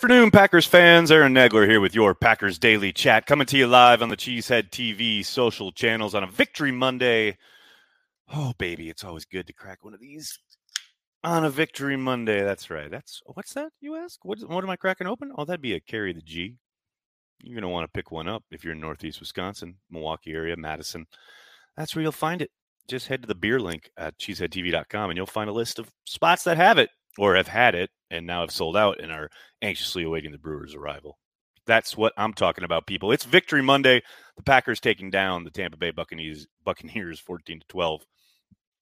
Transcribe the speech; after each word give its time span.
afternoon, 0.00 0.30
Packers 0.30 0.64
fans. 0.64 1.10
Aaron 1.10 1.34
Nagler 1.34 1.68
here 1.68 1.78
with 1.78 1.94
your 1.94 2.14
Packers 2.14 2.58
Daily 2.58 2.90
Chat, 2.90 3.26
coming 3.26 3.46
to 3.48 3.58
you 3.58 3.66
live 3.66 4.00
on 4.00 4.08
the 4.08 4.16
Cheesehead 4.16 4.70
TV 4.70 5.22
social 5.22 5.72
channels 5.72 6.14
on 6.14 6.24
a 6.24 6.26
Victory 6.26 6.72
Monday. 6.72 7.36
Oh, 8.34 8.54
baby, 8.56 8.88
it's 8.88 9.04
always 9.04 9.26
good 9.26 9.46
to 9.46 9.52
crack 9.52 9.84
one 9.84 9.92
of 9.92 10.00
these 10.00 10.38
on 11.22 11.44
a 11.44 11.50
Victory 11.50 11.98
Monday. 11.98 12.42
That's 12.42 12.70
right. 12.70 12.90
That's 12.90 13.20
what's 13.26 13.52
that? 13.52 13.72
You 13.82 13.96
ask? 13.96 14.24
What, 14.24 14.38
what 14.48 14.64
am 14.64 14.70
I 14.70 14.76
cracking 14.76 15.06
open? 15.06 15.32
Oh, 15.36 15.44
that'd 15.44 15.60
be 15.60 15.74
a 15.74 15.80
carry 15.80 16.14
the 16.14 16.22
G. 16.22 16.56
You're 17.42 17.60
gonna 17.60 17.68
want 17.68 17.84
to 17.84 17.92
pick 17.92 18.10
one 18.10 18.26
up 18.26 18.42
if 18.50 18.64
you're 18.64 18.72
in 18.72 18.80
Northeast 18.80 19.20
Wisconsin, 19.20 19.76
Milwaukee 19.90 20.32
area, 20.32 20.56
Madison. 20.56 21.04
That's 21.76 21.94
where 21.94 22.00
you'll 22.00 22.12
find 22.12 22.40
it. 22.40 22.50
Just 22.88 23.08
head 23.08 23.20
to 23.20 23.28
the 23.28 23.34
beer 23.34 23.60
link 23.60 23.90
at 23.98 24.18
cheeseheadtv.com 24.18 25.10
and 25.10 25.16
you'll 25.18 25.26
find 25.26 25.50
a 25.50 25.52
list 25.52 25.78
of 25.78 25.90
spots 26.06 26.44
that 26.44 26.56
have 26.56 26.78
it 26.78 26.88
or 27.20 27.36
have 27.36 27.48
had 27.48 27.74
it 27.74 27.90
and 28.10 28.26
now 28.26 28.40
have 28.40 28.50
sold 28.50 28.74
out 28.74 28.98
and 28.98 29.12
are 29.12 29.28
anxiously 29.60 30.02
awaiting 30.02 30.32
the 30.32 30.38
Brewers' 30.38 30.74
arrival. 30.74 31.18
That's 31.66 31.94
what 31.94 32.14
I'm 32.16 32.32
talking 32.32 32.64
about, 32.64 32.86
people. 32.86 33.12
It's 33.12 33.26
Victory 33.26 33.60
Monday. 33.60 34.00
The 34.38 34.42
Packers 34.42 34.80
taking 34.80 35.10
down 35.10 35.44
the 35.44 35.50
Tampa 35.50 35.76
Bay 35.76 35.90
Buccaneers, 35.90 36.46
Buccaneers 36.64 37.20
14 37.20 37.60
to 37.60 37.66
12, 37.68 38.06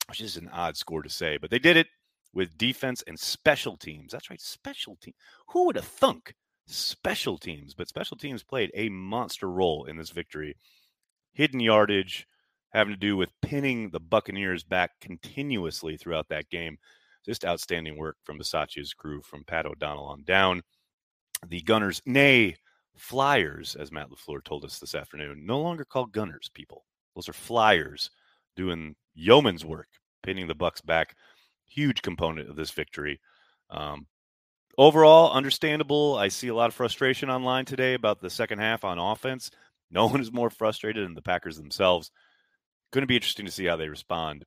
which 0.08 0.20
is 0.20 0.36
an 0.36 0.48
odd 0.52 0.76
score 0.76 1.02
to 1.02 1.10
say, 1.10 1.36
but 1.36 1.50
they 1.50 1.58
did 1.58 1.76
it 1.76 1.88
with 2.32 2.56
defense 2.56 3.02
and 3.08 3.18
special 3.18 3.76
teams. 3.76 4.12
That's 4.12 4.30
right, 4.30 4.41
special 4.41 4.96
teams. 5.02 5.16
Who 5.48 5.66
would 5.66 5.74
have 5.74 5.84
thunk 5.84 6.32
special 6.68 7.38
teams? 7.38 7.74
But 7.74 7.88
special 7.88 8.16
teams 8.16 8.44
played 8.44 8.70
a 8.72 8.88
monster 8.88 9.50
role 9.50 9.84
in 9.84 9.96
this 9.96 10.10
victory. 10.10 10.54
Hidden 11.32 11.58
yardage 11.58 12.28
having 12.70 12.94
to 12.94 13.00
do 13.00 13.16
with 13.16 13.32
pinning 13.42 13.91
the 13.91 13.98
Buccaneers 13.98 14.62
back 14.62 14.92
continuously 15.00 15.96
throughout 15.96 16.28
that 16.28 16.50
game. 16.50 16.78
Just 17.24 17.44
outstanding 17.44 17.97
work 17.97 18.16
from 18.24 18.38
Bisaccia's 18.38 18.94
crew 18.94 19.20
from 19.22 19.44
Pat 19.44 19.66
O'Donnell 19.66 20.06
on 20.06 20.22
down. 20.24 20.62
The 21.47 21.60
Gunners, 21.60 22.02
nay, 22.06 22.56
Flyers, 22.97 23.77
as 23.78 23.92
Matt 23.92 24.08
LaFleur 24.10 24.42
told 24.42 24.64
us 24.64 24.78
this 24.78 24.94
afternoon, 24.94 25.47
no 25.47 25.60
longer 25.60 25.84
called 25.84 26.12
Gunners, 26.12 26.50
people. 26.52 26.84
Those 27.14 27.28
are 27.28 27.34
Flyers 27.34 28.10
doing 28.56 28.97
yeoman's 29.14 29.64
work, 29.64 29.88
pinning 30.22 30.48
the 30.48 30.55
Bucks 30.55 30.80
back. 30.80 31.14
Huge 31.66 32.02
component 32.02 32.48
of 32.48 32.56
this 32.56 32.70
victory. 32.70 33.20
Um, 33.70 34.06
overall, 34.77 35.32
understandable. 35.32 36.16
I 36.16 36.28
see 36.28 36.48
a 36.48 36.55
lot 36.55 36.69
of 36.69 36.75
frustration 36.75 37.30
online 37.30 37.66
today 37.66 37.94
about 37.94 38.20
the 38.20 38.30
second 38.30 38.58
half 38.58 38.84
on 38.84 38.98
offense. 38.98 39.50
No 39.91 40.06
one 40.06 40.20
is 40.20 40.30
more 40.30 40.50
frustrated 40.50 41.03
than 41.03 41.14
the 41.14 41.22
Packers 41.22 41.56
themselves. 41.56 42.10
Going 42.92 43.00
to 43.00 43.06
be 43.06 43.16
interesting 43.16 43.47
to 43.47 43.50
see 43.50 43.64
how 43.64 43.77
they 43.77 43.88
respond 43.88 44.44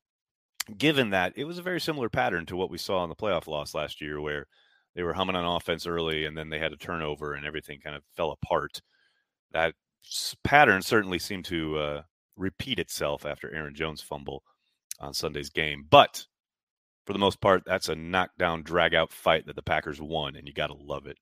given 0.77 1.09
that 1.11 1.33
it 1.35 1.45
was 1.45 1.57
a 1.57 1.63
very 1.63 1.81
similar 1.81 2.09
pattern 2.09 2.45
to 2.47 2.55
what 2.55 2.69
we 2.69 2.77
saw 2.77 3.03
in 3.03 3.09
the 3.09 3.15
playoff 3.15 3.47
loss 3.47 3.73
last 3.73 4.01
year, 4.01 4.21
where 4.21 4.47
they 4.95 5.03
were 5.03 5.13
humming 5.13 5.35
on 5.35 5.45
offense 5.45 5.87
early 5.87 6.25
and 6.25 6.37
then 6.37 6.49
they 6.49 6.59
had 6.59 6.73
a 6.73 6.77
turnover 6.77 7.33
and 7.33 7.45
everything 7.45 7.79
kind 7.79 7.95
of 7.95 8.03
fell 8.15 8.31
apart. 8.31 8.81
That 9.51 9.73
pattern 10.43 10.81
certainly 10.81 11.19
seemed 11.19 11.45
to 11.45 11.77
uh, 11.77 12.01
repeat 12.35 12.79
itself 12.79 13.25
after 13.25 13.53
Aaron 13.53 13.75
Jones' 13.75 14.01
fumble 14.01 14.43
on 14.99 15.13
Sunday's 15.13 15.49
game. 15.49 15.85
But 15.89 16.25
for 17.05 17.13
the 17.13 17.19
most 17.19 17.41
part, 17.41 17.63
that's 17.65 17.89
a 17.89 17.95
knockdown, 17.95 18.63
drag 18.63 18.93
out 18.93 19.11
fight 19.11 19.45
that 19.47 19.55
the 19.55 19.63
Packers 19.63 20.01
won, 20.01 20.35
and 20.35 20.47
you 20.47 20.53
got 20.53 20.67
to 20.67 20.73
love 20.73 21.07
it. 21.07 21.17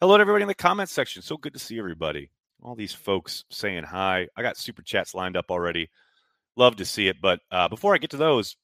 Hello 0.00 0.16
to 0.16 0.20
everybody 0.20 0.42
in 0.42 0.48
the 0.48 0.54
comments 0.54 0.92
section. 0.92 1.22
So 1.22 1.36
good 1.36 1.54
to 1.54 1.58
see 1.58 1.78
everybody. 1.78 2.30
All 2.62 2.74
these 2.74 2.92
folks 2.92 3.44
saying 3.50 3.84
hi. 3.84 4.28
I 4.36 4.42
got 4.42 4.56
super 4.56 4.82
chats 4.82 5.14
lined 5.14 5.36
up 5.36 5.50
already. 5.50 5.90
Love 6.56 6.76
to 6.76 6.84
see 6.84 7.08
it. 7.08 7.16
But 7.20 7.40
uh, 7.50 7.68
before 7.68 7.94
I 7.94 7.98
get 7.98 8.10
to 8.10 8.16
those, 8.16 8.56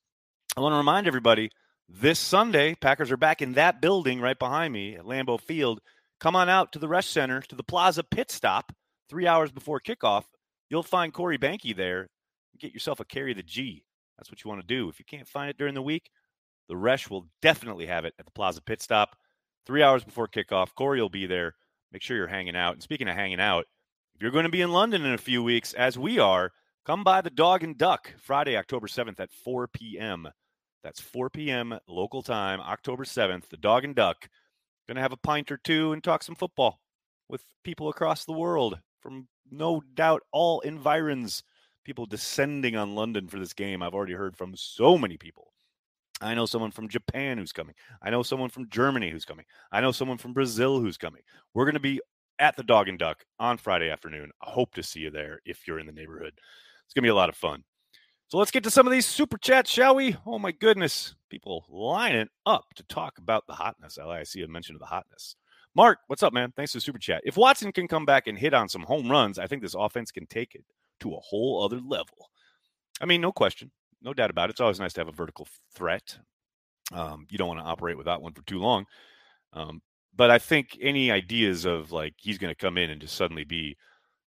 I 0.56 0.62
want 0.62 0.72
to 0.72 0.78
remind 0.78 1.06
everybody 1.06 1.50
this 1.88 2.18
Sunday, 2.18 2.74
Packers 2.74 3.12
are 3.12 3.16
back 3.16 3.40
in 3.40 3.52
that 3.52 3.80
building 3.80 4.20
right 4.20 4.38
behind 4.38 4.72
me 4.72 4.96
at 4.96 5.04
Lambeau 5.04 5.40
Field. 5.40 5.80
Come 6.18 6.34
on 6.34 6.48
out 6.48 6.72
to 6.72 6.80
the 6.80 6.88
Resch 6.88 7.04
Center 7.04 7.40
to 7.42 7.54
the 7.54 7.62
Plaza 7.62 8.02
pit 8.02 8.32
stop 8.32 8.72
three 9.08 9.28
hours 9.28 9.52
before 9.52 9.80
kickoff. 9.80 10.24
You'll 10.68 10.82
find 10.82 11.12
Corey 11.12 11.38
Behnke 11.38 11.76
there. 11.76 12.08
Get 12.58 12.72
yourself 12.74 12.98
a 12.98 13.04
carry 13.04 13.32
the 13.32 13.44
G. 13.44 13.84
That's 14.18 14.28
what 14.28 14.42
you 14.42 14.48
want 14.48 14.60
to 14.60 14.66
do. 14.66 14.88
If 14.88 14.98
you 14.98 15.04
can't 15.04 15.28
find 15.28 15.50
it 15.50 15.56
during 15.56 15.74
the 15.74 15.82
week, 15.82 16.10
the 16.68 16.74
Resch 16.74 17.08
will 17.08 17.28
definitely 17.40 17.86
have 17.86 18.04
it 18.04 18.14
at 18.18 18.26
the 18.26 18.32
Plaza 18.32 18.60
pit 18.60 18.82
stop 18.82 19.16
three 19.66 19.84
hours 19.84 20.02
before 20.02 20.26
kickoff. 20.26 20.74
Corey 20.74 21.00
will 21.00 21.08
be 21.08 21.26
there. 21.26 21.54
Make 21.92 22.02
sure 22.02 22.16
you're 22.16 22.26
hanging 22.26 22.56
out. 22.56 22.72
And 22.74 22.82
speaking 22.82 23.08
of 23.08 23.14
hanging 23.14 23.40
out, 23.40 23.66
if 24.16 24.22
you're 24.22 24.32
going 24.32 24.46
to 24.46 24.50
be 24.50 24.62
in 24.62 24.72
London 24.72 25.04
in 25.04 25.14
a 25.14 25.18
few 25.18 25.44
weeks, 25.44 25.74
as 25.74 25.96
we 25.96 26.18
are, 26.18 26.50
come 26.84 27.04
by 27.04 27.20
the 27.20 27.30
Dog 27.30 27.62
and 27.62 27.78
Duck 27.78 28.14
Friday, 28.18 28.56
October 28.56 28.88
7th 28.88 29.20
at 29.20 29.30
4 29.30 29.68
p.m. 29.68 30.28
That's 30.82 31.00
4 31.00 31.30
p.m. 31.30 31.78
local 31.86 32.22
time, 32.22 32.60
October 32.60 33.04
7th. 33.04 33.48
The 33.48 33.56
Dog 33.56 33.84
and 33.84 33.94
Duck. 33.94 34.28
Going 34.88 34.96
to 34.96 35.02
have 35.02 35.12
a 35.12 35.18
pint 35.18 35.52
or 35.52 35.58
two 35.58 35.92
and 35.92 36.02
talk 36.02 36.22
some 36.22 36.34
football 36.34 36.80
with 37.28 37.44
people 37.62 37.88
across 37.88 38.24
the 38.24 38.32
world 38.32 38.78
from 39.00 39.28
no 39.50 39.82
doubt 39.94 40.22
all 40.32 40.60
environs. 40.60 41.42
People 41.84 42.06
descending 42.06 42.76
on 42.76 42.94
London 42.94 43.28
for 43.28 43.38
this 43.38 43.52
game. 43.52 43.82
I've 43.82 43.94
already 43.94 44.14
heard 44.14 44.36
from 44.36 44.54
so 44.56 44.98
many 44.98 45.16
people. 45.16 45.52
I 46.20 46.34
know 46.34 46.44
someone 46.44 46.70
from 46.70 46.88
Japan 46.88 47.38
who's 47.38 47.52
coming. 47.52 47.74
I 48.02 48.10
know 48.10 48.22
someone 48.22 48.50
from 48.50 48.68
Germany 48.68 49.10
who's 49.10 49.24
coming. 49.24 49.46
I 49.72 49.80
know 49.80 49.92
someone 49.92 50.18
from 50.18 50.34
Brazil 50.34 50.78
who's 50.80 50.98
coming. 50.98 51.22
We're 51.54 51.64
going 51.64 51.74
to 51.74 51.80
be 51.80 52.00
at 52.38 52.56
the 52.56 52.62
Dog 52.62 52.88
and 52.88 52.98
Duck 52.98 53.24
on 53.38 53.56
Friday 53.56 53.90
afternoon. 53.90 54.30
I 54.42 54.50
hope 54.50 54.74
to 54.74 54.82
see 54.82 55.00
you 55.00 55.10
there 55.10 55.40
if 55.44 55.66
you're 55.66 55.78
in 55.78 55.86
the 55.86 55.92
neighborhood. 55.92 56.34
It's 56.84 56.94
going 56.94 57.02
to 57.02 57.06
be 57.06 57.10
a 57.10 57.14
lot 57.14 57.28
of 57.28 57.36
fun. 57.36 57.64
So 58.30 58.38
let's 58.38 58.52
get 58.52 58.62
to 58.62 58.70
some 58.70 58.86
of 58.86 58.92
these 58.92 59.06
super 59.06 59.36
chats, 59.36 59.68
shall 59.68 59.96
we? 59.96 60.16
Oh 60.24 60.38
my 60.38 60.52
goodness. 60.52 61.16
People 61.30 61.64
lining 61.68 62.28
up 62.46 62.64
to 62.76 62.84
talk 62.84 63.18
about 63.18 63.44
the 63.48 63.54
hotness. 63.54 63.98
I 63.98 64.22
see 64.22 64.42
a 64.42 64.46
mention 64.46 64.76
of 64.76 64.80
the 64.80 64.86
hotness. 64.86 65.34
Mark, 65.74 65.98
what's 66.06 66.22
up, 66.22 66.32
man? 66.32 66.52
Thanks 66.54 66.70
for 66.70 66.76
the 66.76 66.82
super 66.82 67.00
chat. 67.00 67.22
If 67.24 67.36
Watson 67.36 67.72
can 67.72 67.88
come 67.88 68.06
back 68.06 68.28
and 68.28 68.38
hit 68.38 68.54
on 68.54 68.68
some 68.68 68.82
home 68.82 69.10
runs, 69.10 69.40
I 69.40 69.48
think 69.48 69.62
this 69.62 69.74
offense 69.74 70.12
can 70.12 70.26
take 70.26 70.54
it 70.54 70.64
to 71.00 71.12
a 71.12 71.18
whole 71.18 71.64
other 71.64 71.80
level. 71.80 72.30
I 73.00 73.06
mean, 73.06 73.20
no 73.20 73.32
question, 73.32 73.72
no 74.00 74.14
doubt 74.14 74.30
about 74.30 74.48
it. 74.48 74.52
It's 74.52 74.60
always 74.60 74.78
nice 74.78 74.92
to 74.92 75.00
have 75.00 75.08
a 75.08 75.12
vertical 75.12 75.48
threat. 75.74 76.16
Um, 76.92 77.26
you 77.30 77.36
don't 77.38 77.48
want 77.48 77.58
to 77.58 77.66
operate 77.66 77.98
without 77.98 78.22
one 78.22 78.32
for 78.32 78.42
too 78.42 78.60
long. 78.60 78.86
Um, 79.54 79.82
but 80.14 80.30
I 80.30 80.38
think 80.38 80.78
any 80.80 81.10
ideas 81.10 81.64
of 81.64 81.90
like 81.90 82.14
he's 82.16 82.38
going 82.38 82.54
to 82.54 82.54
come 82.54 82.78
in 82.78 82.90
and 82.90 83.00
just 83.00 83.16
suddenly 83.16 83.42
be, 83.42 83.76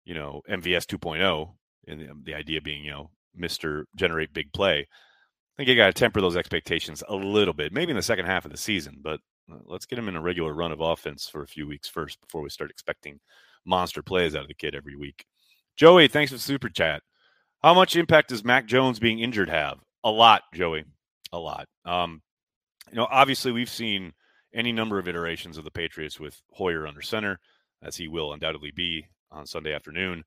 you 0.04 0.14
know, 0.14 0.42
MVS 0.48 0.86
2.0, 0.86 1.54
and 1.88 2.00
the, 2.00 2.08
the 2.22 2.34
idea 2.34 2.60
being, 2.60 2.84
you 2.84 2.92
know, 2.92 3.10
Mr. 3.38 3.84
Generate 3.96 4.32
Big 4.32 4.52
Play. 4.52 4.80
I 4.80 4.86
think 5.56 5.68
you 5.68 5.76
got 5.76 5.86
to 5.86 5.92
temper 5.92 6.20
those 6.20 6.36
expectations 6.36 7.02
a 7.08 7.14
little 7.14 7.54
bit, 7.54 7.72
maybe 7.72 7.90
in 7.90 7.96
the 7.96 8.02
second 8.02 8.26
half 8.26 8.44
of 8.44 8.50
the 8.50 8.56
season, 8.56 8.98
but 9.02 9.20
uh, 9.52 9.56
let's 9.66 9.86
get 9.86 9.98
him 9.98 10.08
in 10.08 10.16
a 10.16 10.20
regular 10.20 10.54
run 10.54 10.72
of 10.72 10.80
offense 10.80 11.28
for 11.28 11.42
a 11.42 11.48
few 11.48 11.66
weeks 11.66 11.88
first 11.88 12.20
before 12.20 12.40
we 12.40 12.50
start 12.50 12.70
expecting 12.70 13.20
monster 13.66 14.02
plays 14.02 14.34
out 14.34 14.42
of 14.42 14.48
the 14.48 14.54
kid 14.54 14.74
every 14.74 14.96
week. 14.96 15.24
Joey, 15.76 16.08
thanks 16.08 16.32
for 16.32 16.38
super 16.38 16.68
chat. 16.68 17.02
How 17.62 17.74
much 17.74 17.96
impact 17.96 18.30
does 18.30 18.44
Mac 18.44 18.66
Jones 18.66 18.98
being 18.98 19.20
injured 19.20 19.50
have? 19.50 19.78
A 20.02 20.10
lot, 20.10 20.42
Joey. 20.54 20.84
A 21.32 21.38
lot. 21.38 21.66
Um, 21.84 22.22
you 22.90 22.96
know, 22.96 23.06
obviously 23.10 23.52
we've 23.52 23.70
seen 23.70 24.12
any 24.54 24.72
number 24.72 24.98
of 24.98 25.08
iterations 25.08 25.58
of 25.58 25.64
the 25.64 25.70
Patriots 25.70 26.18
with 26.18 26.40
Hoyer 26.52 26.86
under 26.86 27.02
center, 27.02 27.38
as 27.82 27.96
he 27.96 28.08
will 28.08 28.32
undoubtedly 28.32 28.70
be 28.70 29.06
on 29.30 29.46
Sunday 29.46 29.74
afternoon 29.74 30.24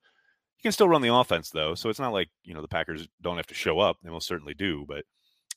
can 0.61 0.71
still 0.71 0.87
run 0.87 1.01
the 1.01 1.13
offense 1.13 1.49
though, 1.49 1.75
so 1.75 1.89
it's 1.89 1.99
not 1.99 2.13
like 2.13 2.29
you 2.43 2.53
know 2.53 2.61
the 2.61 2.67
Packers 2.67 3.07
don't 3.21 3.37
have 3.37 3.47
to 3.47 3.53
show 3.53 3.79
up. 3.79 3.97
They 4.03 4.09
most 4.09 4.27
certainly 4.27 4.53
do. 4.53 4.85
But 4.87 5.05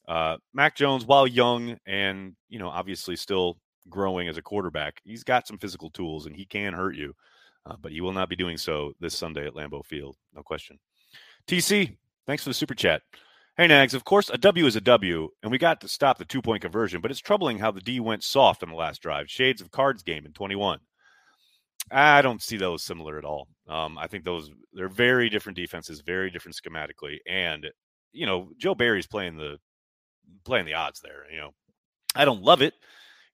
uh, 0.08 0.38
Mac 0.54 0.76
Jones, 0.76 1.04
while 1.04 1.26
young 1.26 1.78
and 1.86 2.34
you 2.48 2.58
know 2.58 2.68
obviously 2.68 3.16
still 3.16 3.58
growing 3.88 4.28
as 4.28 4.36
a 4.36 4.42
quarterback, 4.42 5.00
he's 5.04 5.24
got 5.24 5.46
some 5.46 5.58
physical 5.58 5.90
tools 5.90 6.26
and 6.26 6.34
he 6.34 6.44
can 6.44 6.72
hurt 6.72 6.96
you. 6.96 7.14
Uh, 7.64 7.74
but 7.80 7.90
he 7.90 8.00
will 8.00 8.12
not 8.12 8.28
be 8.28 8.36
doing 8.36 8.56
so 8.56 8.92
this 9.00 9.16
Sunday 9.16 9.44
at 9.44 9.54
Lambeau 9.54 9.84
Field, 9.84 10.16
no 10.32 10.42
question. 10.42 10.78
TC, 11.48 11.96
thanks 12.26 12.44
for 12.44 12.50
the 12.50 12.54
super 12.54 12.74
chat. 12.74 13.02
Hey 13.56 13.66
Nags, 13.66 13.94
of 13.94 14.04
course 14.04 14.30
a 14.30 14.38
W 14.38 14.66
is 14.66 14.76
a 14.76 14.80
W, 14.80 15.28
and 15.42 15.50
we 15.50 15.58
got 15.58 15.80
to 15.80 15.88
stop 15.88 16.18
the 16.18 16.24
two 16.24 16.42
point 16.42 16.62
conversion, 16.62 17.00
but 17.00 17.10
it's 17.10 17.20
troubling 17.20 17.58
how 17.58 17.70
the 17.72 17.80
D 17.80 17.98
went 17.98 18.22
soft 18.22 18.62
on 18.62 18.68
the 18.68 18.76
last 18.76 19.02
drive. 19.02 19.30
Shades 19.30 19.60
of 19.60 19.70
Cards 19.70 20.02
game 20.02 20.26
in 20.26 20.32
21. 20.32 20.78
I 21.90 22.22
don't 22.22 22.42
see 22.42 22.56
those 22.56 22.82
similar 22.82 23.18
at 23.18 23.24
all. 23.24 23.48
Um, 23.68 23.96
I 23.98 24.06
think 24.06 24.24
those 24.24 24.50
they're 24.72 24.88
very 24.88 25.28
different 25.28 25.56
defenses, 25.56 26.00
very 26.00 26.30
different 26.30 26.56
schematically, 26.56 27.18
and 27.28 27.66
you 28.12 28.26
know 28.26 28.50
Joe 28.58 28.74
Barry's 28.74 29.06
playing 29.06 29.36
the 29.36 29.58
playing 30.44 30.66
the 30.66 30.74
odds 30.74 31.00
there. 31.00 31.30
You 31.30 31.38
know, 31.38 31.50
I 32.14 32.24
don't 32.24 32.42
love 32.42 32.62
it. 32.62 32.74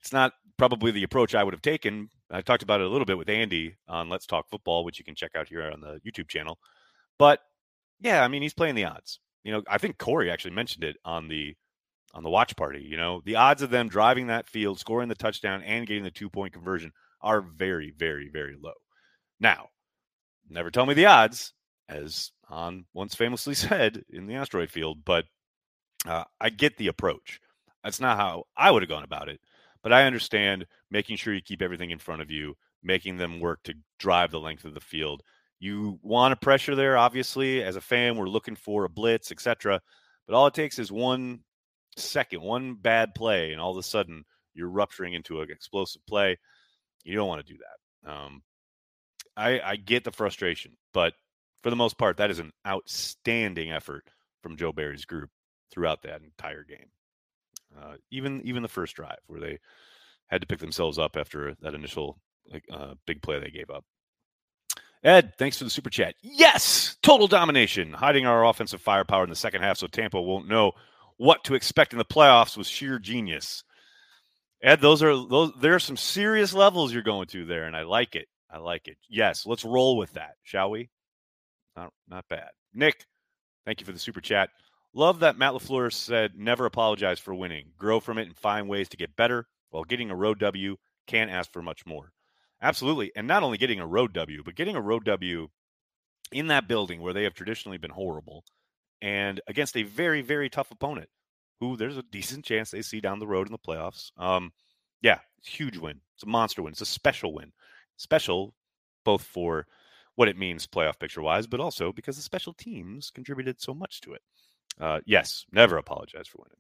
It's 0.01 0.13
not 0.13 0.33
probably 0.59 0.91
the 0.91 1.05
approach 1.05 1.35
I 1.35 1.45
would 1.45 1.55
have 1.55 1.63
taken. 1.63 2.09
I 2.31 2.43
talked 2.43 2.63
about 2.63 2.81
it 2.81 2.87
a 2.87 2.91
little 2.91 3.05
bit 3.05 3.19
with 3.19 3.29
Andy 3.29 3.77
on 3.89 4.09
Let's 4.09 4.27
Talk 4.27 4.49
Football, 4.49 4.85
which 4.85 4.99
you 4.99 5.05
can 5.05 5.15
check 5.15 5.33
out 5.37 5.49
here 5.49 5.63
on 5.71 5.81
the 5.81 6.01
YouTube 6.07 6.29
channel. 6.29 6.59
But 7.19 7.41
yeah, 8.01 8.23
I 8.23 8.29
mean 8.29 8.43
he's 8.43 8.55
playing 8.55 8.75
the 8.75 8.85
odds. 8.85 9.19
You 9.45 9.53
know, 9.53 9.63
I 9.69 9.79
think 9.79 9.99
Corey 9.99 10.31
actually 10.31 10.55
mentioned 10.55 10.85
it 10.85 10.97
on 11.05 11.29
the 11.29 11.55
on 12.15 12.23
the 12.23 12.31
watch 12.31 12.55
party. 12.57 12.83
You 12.83 12.97
know, 12.97 13.23
the 13.25 13.37
odds 13.37 13.63
of 13.63 13.71
them 13.71 13.89
driving 13.89 14.27
that 14.27 14.47
field, 14.47 14.79
scoring 14.79 15.09
the 15.09 15.15
touchdown, 15.15 15.63
and 15.63 15.87
getting 15.87 16.05
the 16.05 16.11
two 16.11 16.29
point 16.29 16.53
conversion 16.53 16.93
are 17.23 17.41
very, 17.41 17.93
very, 17.97 18.29
very 18.29 18.57
low. 18.61 18.73
Now, 19.41 19.69
never 20.49 20.71
tell 20.71 20.87
me 20.87 20.95
the 20.95 21.07
odds, 21.07 21.53
as 21.89 22.33
Han 22.47 22.85
once 22.93 23.15
famously 23.15 23.55
said 23.55 24.05
in 24.11 24.27
the 24.27 24.35
asteroid 24.35 24.71
field, 24.71 25.05
but 25.05 25.25
uh, 26.07 26.25
I 26.41 26.51
get 26.51 26.77
the 26.77 26.89
approach. 26.89 27.41
That's 27.85 28.01
not 28.01 28.17
how 28.17 28.45
I 28.57 28.71
would 28.71 28.83
have 28.83 28.91
gone 28.91 29.05
about 29.05 29.29
it. 29.29 29.41
But 29.83 29.93
I 29.93 30.05
understand 30.05 30.67
making 30.91 31.17
sure 31.17 31.35
you 31.35 31.43
keep 31.43 31.61
everything 31.61 31.91
in 31.91 31.99
front 31.99 32.23
of 32.23 32.31
you, 32.31 32.55
making 32.83 33.17
them 33.17 33.41
work 33.41 33.63
to 33.65 33.75
drive 33.99 34.31
the 34.31 34.41
length 34.41 34.65
of 34.65 34.75
the 34.75 34.81
field. 34.81 35.23
You 35.59 35.99
want 36.03 36.33
a 36.33 36.37
pressure 36.37 36.75
there, 36.75 36.97
obviously. 36.97 37.63
As 37.63 37.77
a 37.77 37.81
fan, 37.81 38.17
we're 38.17 38.29
looking 38.29 38.57
for 38.57 38.85
a 38.85 38.89
blitz, 38.89 39.33
etc. 39.33 39.81
But 40.27 40.35
all 40.35 40.47
it 40.47 40.55
takes 40.55 40.79
is 40.79 40.93
one 40.93 41.41
second, 41.97 42.43
one 42.43 42.75
bad 42.75 43.15
play, 43.15 43.53
and 43.53 43.61
all 43.61 43.73
of 43.73 43.77
a 43.77 43.83
sudden 43.83 44.25
you're 44.55 44.69
rupturing 44.69 45.15
into 45.15 45.41
an 45.41 45.51
explosive 45.51 46.05
play. 46.07 46.39
You 47.05 47.15
don't 47.17 47.29
want 47.29 47.45
to 47.47 47.53
do 47.53 47.59
that. 47.59 48.11
Um, 48.11 48.43
I, 49.37 49.61
I 49.61 49.77
get 49.77 50.05
the 50.05 50.13
frustration, 50.13 50.77
but 50.93 51.15
for 51.63 51.71
the 51.71 51.77
most 51.77 51.99
part, 51.99 52.17
that 52.19 52.31
is 52.31 52.39
an 52.39 52.53
outstanding 52.67 53.71
effort 53.71 54.05
from 54.43 54.57
Joe 54.57 54.73
Barry's 54.73 55.05
group 55.05 55.31
throughout 55.71 56.03
that 56.03 56.23
entire 56.23 56.65
game. 56.65 56.91
Uh, 57.81 57.95
even 58.11 58.43
even 58.45 58.63
the 58.63 58.69
first 58.69 58.95
drive 58.95 59.19
where 59.27 59.41
they 59.41 59.59
had 60.27 60.43
to 60.43 60.47
pick 60.47 60.59
themselves 60.59 60.99
up 60.99 61.17
after 61.17 61.55
that 61.63 61.75
initial 61.75 62.19
like 62.51 62.65
uh, 62.71 62.95
big 63.07 63.23
play 63.23 63.39
they 63.39 63.51
gave 63.51 63.71
up. 63.71 63.85
Ed, 65.05 65.33
thanks 65.39 65.59
for 65.59 65.65
the 65.65 65.71
super 65.71 65.91
chat. 65.91 66.15
Yes, 66.23 66.97
total 67.03 67.27
domination, 67.27 67.93
hiding 67.93 68.27
our 68.27 68.45
offensive 68.45 68.81
firepower 68.81 69.25
in 69.25 69.31
the 69.31 69.37
second 69.37 69.63
half 69.63 69.79
so 69.79 69.87
Tampa 69.87 70.21
won't 70.21 70.49
know 70.49 70.73
what 71.17 71.45
to 71.45 71.55
expect 71.55 71.93
in 71.93 71.99
the 71.99 72.05
playoffs 72.05 72.57
was 72.57 72.69
sheer 72.69 72.99
genius. 72.99 73.65
Ed, 74.63 74.81
those 74.81 75.03
are 75.03 75.15
those. 75.27 75.53
There 75.61 75.75
are 75.75 75.81
some 75.81 75.97
serious 75.97 76.55
levels 76.55 76.93
you're 76.93 77.03
going 77.03 77.27
to 77.29 77.45
there, 77.45 77.65
and 77.65 77.77
I 77.77 77.83
like 77.83 78.15
it. 78.15 78.29
I 78.51 78.59
like 78.59 78.87
it. 78.87 78.97
Yes, 79.09 79.47
let's 79.47 79.65
roll 79.65 79.97
with 79.97 80.13
that, 80.13 80.35
shall 80.45 80.71
we? 80.71 80.89
Not 81.77 81.93
not 82.09 82.29
bad. 82.29 82.51
Nick, 82.73 83.05
thank 83.65 83.81
you 83.81 83.87
for 83.87 83.93
the 83.93 83.99
super 83.99 84.21
chat. 84.21 84.51
Love 84.95 85.21
that 85.21 85.39
Matt 85.39 85.55
LaFleur 85.55 85.93
said 85.93 86.33
never 86.37 86.67
apologize 86.67 87.19
for 87.19 87.35
winning. 87.35 87.73
Grow 87.79 87.99
from 87.99 88.19
it 88.19 88.27
and 88.27 88.37
find 88.37 88.69
ways 88.69 88.89
to 88.91 88.97
get 88.97 89.17
better 89.17 89.47
while 89.71 89.85
getting 89.85 90.11
a 90.11 90.17
road 90.17 90.39
W. 90.39 90.77
Can't 91.07 91.31
ask 91.31 91.51
for 91.51 91.63
much 91.63 91.87
more. 91.87 92.13
Absolutely. 92.61 93.11
And 93.17 93.27
not 93.27 93.43
only 93.43 93.59
getting 93.59 93.81
a 93.81 93.87
road 93.87 94.13
W, 94.13 94.43
but 94.45 94.55
getting 94.55 94.77
a 94.77 94.81
road 94.81 95.05
W 95.05 95.49
in 96.31 96.47
that 96.49 96.69
building 96.69 97.01
where 97.01 97.13
they 97.13 97.25
have 97.25 97.35
traditionally 97.35 97.79
been 97.79 97.91
horrible 97.91 98.45
and 99.01 99.41
against 99.49 99.77
a 99.77 99.83
very, 99.83 100.23
very 100.23 100.49
tough 100.49 100.71
opponent 100.71 101.09
who 101.63 101.77
there's 101.77 101.97
a 101.97 102.03
decent 102.03 102.45
chance 102.45 102.71
they 102.71 102.83
see 102.83 103.01
down 103.01 103.19
the 103.19 103.27
road 103.27 103.47
in 103.47 103.53
the 103.53 103.59
playoffs. 103.59 104.11
Um, 104.17 104.53
yeah, 105.01 105.19
huge 105.45 105.79
win. 105.79 106.01
It's 106.15 106.25
a 106.25 106.29
monster 106.29 106.63
win. 106.63 106.73
It's 106.73 106.81
a 106.81 106.87
special 106.87 107.33
win. 107.33 107.53
Special 107.97 108.55
both 109.05 109.23
for 109.23 109.67
what 110.17 110.29
it 110.29 110.37
means 110.37 110.67
playoff 110.67 110.99
picture 110.99 111.23
wise, 111.23 111.47
but 111.47 111.61
also 111.61 111.93
because 111.93 112.17
the 112.17 112.23
special 112.23 112.53
teams 112.53 113.11
contributed 113.11 113.61
so 113.61 113.75
much 113.75 114.01
to 114.03 114.13
it. 114.13 114.23
Uh, 114.81 115.01
yes, 115.07 115.45
never 115.53 115.77
apologize 115.77 116.27
for 116.27 116.39
winning. 116.39 116.59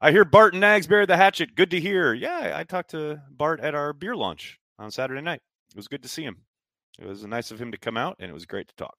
I 0.00 0.12
hear 0.12 0.24
Bart 0.24 0.54
and 0.54 0.62
Nags 0.62 0.86
buried 0.86 1.08
the 1.08 1.16
hatchet. 1.16 1.54
Good 1.54 1.70
to 1.72 1.80
hear. 1.80 2.14
Yeah, 2.14 2.54
I 2.56 2.64
talked 2.64 2.92
to 2.92 3.20
Bart 3.30 3.60
at 3.60 3.74
our 3.74 3.92
beer 3.92 4.16
launch 4.16 4.58
on 4.78 4.90
Saturday 4.90 5.20
night. 5.20 5.42
It 5.70 5.76
was 5.76 5.88
good 5.88 6.02
to 6.02 6.08
see 6.08 6.22
him. 6.22 6.38
It 6.98 7.06
was 7.06 7.24
nice 7.24 7.50
of 7.50 7.60
him 7.60 7.72
to 7.72 7.78
come 7.78 7.96
out, 7.96 8.16
and 8.18 8.30
it 8.30 8.34
was 8.34 8.46
great 8.46 8.68
to 8.68 8.76
talk. 8.76 8.96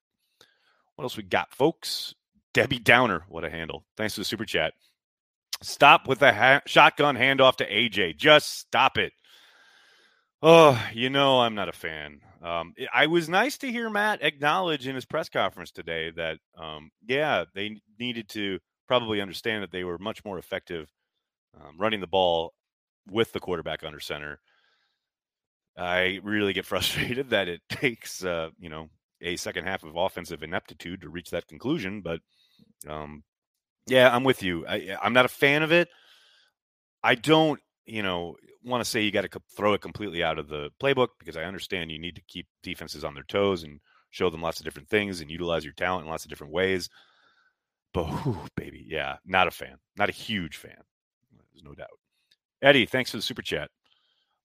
What 0.95 1.03
else 1.03 1.17
we 1.17 1.23
got, 1.23 1.53
folks? 1.53 2.13
Debbie 2.53 2.79
Downer, 2.79 3.23
what 3.29 3.43
a 3.43 3.49
handle. 3.49 3.85
Thanks 3.97 4.13
for 4.13 4.21
the 4.21 4.25
super 4.25 4.45
chat. 4.45 4.73
Stop 5.61 6.07
with 6.07 6.19
the 6.19 6.33
ha- 6.33 6.61
shotgun 6.65 7.15
handoff 7.15 7.57
to 7.57 7.69
AJ. 7.69 8.17
Just 8.17 8.59
stop 8.59 8.97
it. 8.97 9.13
Oh, 10.41 10.83
you 10.93 11.09
know, 11.09 11.41
I'm 11.41 11.53
not 11.53 11.69
a 11.69 11.73
fan. 11.73 12.21
Um, 12.41 12.73
I 12.91 13.05
was 13.05 13.29
nice 13.29 13.59
to 13.59 13.71
hear 13.71 13.89
Matt 13.89 14.23
acknowledge 14.23 14.87
in 14.87 14.95
his 14.95 15.05
press 15.05 15.29
conference 15.29 15.71
today 15.71 16.11
that, 16.15 16.39
um, 16.57 16.89
yeah, 17.07 17.45
they 17.53 17.79
needed 17.99 18.27
to 18.29 18.57
probably 18.87 19.21
understand 19.21 19.61
that 19.61 19.71
they 19.71 19.83
were 19.83 19.99
much 19.99 20.25
more 20.25 20.39
effective 20.39 20.89
um, 21.55 21.75
running 21.77 22.01
the 22.01 22.07
ball 22.07 22.53
with 23.07 23.31
the 23.33 23.39
quarterback 23.39 23.83
under 23.83 23.99
center. 23.99 24.39
I 25.77 26.19
really 26.23 26.53
get 26.53 26.65
frustrated 26.71 27.29
that 27.29 27.47
it 27.47 27.61
takes, 27.69 28.23
uh, 28.23 28.49
you 28.59 28.69
know, 28.69 28.89
a 29.21 29.35
second 29.35 29.65
half 29.65 29.83
of 29.83 29.95
offensive 29.95 30.41
ineptitude 30.41 31.01
to 31.01 31.09
reach 31.09 31.29
that 31.29 31.47
conclusion. 31.47 32.01
But 32.01 32.21
um, 32.89 33.23
yeah, 33.87 34.13
I'm 34.13 34.23
with 34.23 34.43
you. 34.43 34.65
I, 34.67 34.97
I'm 35.01 35.13
not 35.13 35.25
a 35.25 35.29
fan 35.29 35.63
of 35.63 35.71
it. 35.71 35.89
I 37.03 37.15
don't, 37.15 37.59
you 37.85 38.03
know, 38.03 38.35
want 38.63 38.83
to 38.83 38.89
say 38.89 39.01
you 39.01 39.11
got 39.11 39.29
to 39.29 39.41
throw 39.55 39.73
it 39.73 39.81
completely 39.81 40.23
out 40.23 40.37
of 40.37 40.47
the 40.47 40.69
playbook 40.81 41.09
because 41.19 41.35
I 41.37 41.43
understand 41.43 41.91
you 41.91 41.99
need 41.99 42.15
to 42.15 42.23
keep 42.27 42.47
defenses 42.63 43.03
on 43.03 43.13
their 43.13 43.23
toes 43.23 43.63
and 43.63 43.79
show 44.11 44.29
them 44.29 44.41
lots 44.41 44.59
of 44.59 44.65
different 44.65 44.89
things 44.89 45.21
and 45.21 45.31
utilize 45.31 45.63
your 45.63 45.73
talent 45.73 46.05
in 46.05 46.11
lots 46.11 46.25
of 46.25 46.29
different 46.29 46.53
ways. 46.53 46.89
But 47.93 48.05
whew, 48.05 48.37
baby, 48.55 48.85
yeah, 48.87 49.17
not 49.25 49.47
a 49.47 49.51
fan, 49.51 49.77
not 49.97 50.09
a 50.09 50.13
huge 50.13 50.57
fan. 50.57 50.77
There's 51.53 51.63
no 51.63 51.73
doubt. 51.73 51.87
Eddie, 52.61 52.85
thanks 52.85 53.11
for 53.11 53.17
the 53.17 53.23
super 53.23 53.41
chat. 53.41 53.69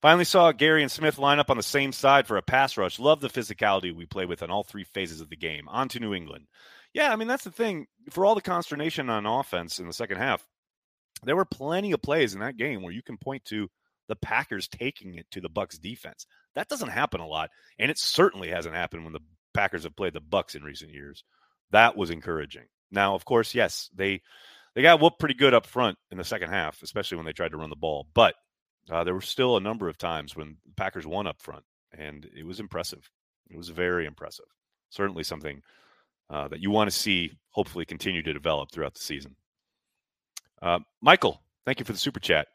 Finally 0.02 0.24
saw 0.24 0.52
Gary 0.52 0.82
and 0.82 0.90
Smith 0.90 1.18
line 1.18 1.38
up 1.38 1.50
on 1.50 1.56
the 1.56 1.62
same 1.62 1.92
side 1.92 2.26
for 2.26 2.36
a 2.36 2.42
pass 2.42 2.76
rush. 2.76 2.98
Love 2.98 3.20
the 3.20 3.28
physicality 3.28 3.94
we 3.94 4.06
play 4.06 4.26
with 4.26 4.42
in 4.42 4.50
all 4.50 4.62
three 4.62 4.84
phases 4.84 5.20
of 5.20 5.30
the 5.30 5.36
game. 5.36 5.68
On 5.68 5.88
to 5.88 6.00
New 6.00 6.14
England. 6.14 6.46
Yeah, 6.96 7.12
I 7.12 7.16
mean 7.16 7.28
that's 7.28 7.44
the 7.44 7.50
thing. 7.50 7.88
For 8.08 8.24
all 8.24 8.34
the 8.34 8.40
consternation 8.40 9.10
on 9.10 9.26
offense 9.26 9.78
in 9.78 9.86
the 9.86 9.92
second 9.92 10.16
half, 10.16 10.42
there 11.24 11.36
were 11.36 11.44
plenty 11.44 11.92
of 11.92 12.00
plays 12.00 12.32
in 12.32 12.40
that 12.40 12.56
game 12.56 12.80
where 12.80 12.92
you 12.92 13.02
can 13.02 13.18
point 13.18 13.44
to 13.46 13.68
the 14.08 14.16
Packers 14.16 14.66
taking 14.66 15.14
it 15.16 15.26
to 15.32 15.42
the 15.42 15.50
Bucks 15.50 15.76
defense. 15.76 16.24
That 16.54 16.68
doesn't 16.68 16.88
happen 16.88 17.20
a 17.20 17.26
lot, 17.26 17.50
and 17.78 17.90
it 17.90 17.98
certainly 17.98 18.48
hasn't 18.48 18.74
happened 18.74 19.04
when 19.04 19.12
the 19.12 19.20
Packers 19.52 19.82
have 19.82 19.94
played 19.94 20.14
the 20.14 20.22
Bucks 20.22 20.54
in 20.54 20.62
recent 20.62 20.90
years. 20.90 21.22
That 21.70 21.98
was 21.98 22.08
encouraging. 22.08 22.64
Now, 22.90 23.14
of 23.14 23.26
course, 23.26 23.54
yes, 23.54 23.90
they 23.94 24.22
they 24.74 24.80
got 24.80 24.98
whooped 24.98 25.18
pretty 25.18 25.34
good 25.34 25.52
up 25.52 25.66
front 25.66 25.98
in 26.10 26.16
the 26.16 26.24
second 26.24 26.48
half, 26.48 26.82
especially 26.82 27.18
when 27.18 27.26
they 27.26 27.34
tried 27.34 27.50
to 27.50 27.58
run 27.58 27.68
the 27.68 27.76
ball. 27.76 28.06
But 28.14 28.36
uh, 28.90 29.04
there 29.04 29.12
were 29.12 29.20
still 29.20 29.58
a 29.58 29.60
number 29.60 29.90
of 29.90 29.98
times 29.98 30.34
when 30.34 30.56
the 30.64 30.72
Packers 30.74 31.06
won 31.06 31.26
up 31.26 31.42
front, 31.42 31.64
and 31.92 32.26
it 32.34 32.46
was 32.46 32.58
impressive. 32.58 33.10
It 33.50 33.58
was 33.58 33.68
very 33.68 34.06
impressive. 34.06 34.46
Certainly 34.88 35.24
something 35.24 35.60
uh, 36.30 36.48
that 36.48 36.60
you 36.60 36.70
want 36.70 36.90
to 36.90 36.96
see 36.96 37.32
hopefully 37.50 37.84
continue 37.84 38.22
to 38.22 38.32
develop 38.32 38.70
throughout 38.70 38.94
the 38.94 39.00
season. 39.00 39.36
Uh, 40.60 40.80
Michael, 41.00 41.40
thank 41.64 41.78
you 41.78 41.84
for 41.84 41.92
the 41.92 41.98
super 41.98 42.20
chat. 42.20 42.48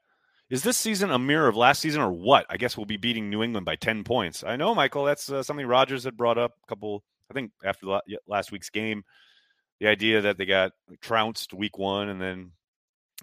Is 0.50 0.64
this 0.64 0.78
season 0.78 1.12
a 1.12 1.20
mirror 1.20 1.48
of 1.48 1.56
last 1.56 1.82
season 1.82 2.02
or 2.02 2.12
what? 2.12 2.46
I 2.50 2.58
guess 2.58 2.76
we'll 2.76 2.86
be 2.86 2.98
beating 2.98 3.30
New 3.30 3.42
England 3.42 3.66
by 3.66 3.78
10 3.78 4.04
points. 4.04 4.44
I 4.44 4.58
know, 4.58 4.76
Michael, 4.76 5.06
that's 5.06 5.32
uh, 5.32 5.44
something 5.44 5.66
Rodgers 5.66 6.04
had 6.04 6.18
brought 6.18 6.38
up 6.38 6.52
a 6.64 6.68
couple, 6.68 7.04
I 7.30 7.34
think, 7.34 7.52
after 7.64 8.00
last 8.28 8.52
week's 8.52 8.70
game. 8.70 9.04
The 9.80 9.88
idea 9.88 10.22
that 10.22 10.38
they 10.38 10.46
got 10.46 10.74
trounced 11.00 11.54
week 11.54 11.78
one 11.78 12.10
and 12.10 12.22
then 12.22 12.52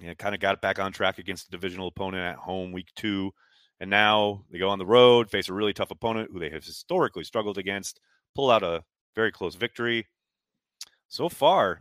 you 0.01 0.09
know, 0.09 0.15
kind 0.15 0.35
of 0.35 0.41
got 0.41 0.63
back 0.63 0.79
on 0.79 0.93
track 0.93 1.19
against 1.19 1.49
a 1.49 1.51
divisional 1.51 1.89
opponent 1.89 2.25
at 2.25 2.37
home 2.37 2.73
week 2.73 2.89
two. 2.97 3.33
And 3.81 3.91
now 3.91 4.45
they 4.51 4.59
go 4.59 4.71
on 4.71 4.79
the 4.79 4.87
road, 4.87 5.31
face 5.31 5.49
a 5.49 5.53
really 5.53 5.73
tough 5.73 5.91
opponent 5.91 6.31
who 6.33 6.41
they 6.41 6.51
have 6.51 6.65
historically 6.65 7.25
struggled 7.25 7.59
against, 7.59 8.01
pull 8.35 8.51
out 8.51 8.63
a 8.63 8.83
very 9.15 9.31
close 9.31 9.55
victory. 9.55 10.07
So 11.09 11.29
far, 11.29 11.81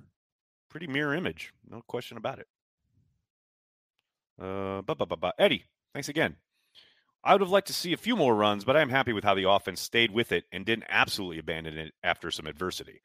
pretty 0.69 0.87
mirror 0.87 1.13
image, 1.13 1.53
no 1.69 1.81
question 1.87 2.17
about 2.17 2.39
it. 2.39 2.47
Uh, 4.41 4.81
but, 4.81 4.97
but, 4.97 5.19
but, 5.19 5.35
Eddie, 5.37 5.65
thanks 5.93 6.09
again. 6.09 6.35
I 7.23 7.33
would 7.33 7.41
have 7.41 7.49
liked 7.49 7.67
to 7.67 7.73
see 7.73 7.93
a 7.93 7.97
few 7.97 8.15
more 8.15 8.35
runs, 8.35 8.63
but 8.63 8.77
I'm 8.77 8.89
happy 8.89 9.11
with 9.11 9.23
how 9.23 9.35
the 9.35 9.49
offense 9.49 9.81
stayed 9.81 10.11
with 10.11 10.31
it 10.31 10.45
and 10.51 10.65
didn't 10.65 10.85
absolutely 10.89 11.39
abandon 11.39 11.77
it 11.77 11.93
after 12.03 12.31
some 12.31 12.47
adversity. 12.47 13.01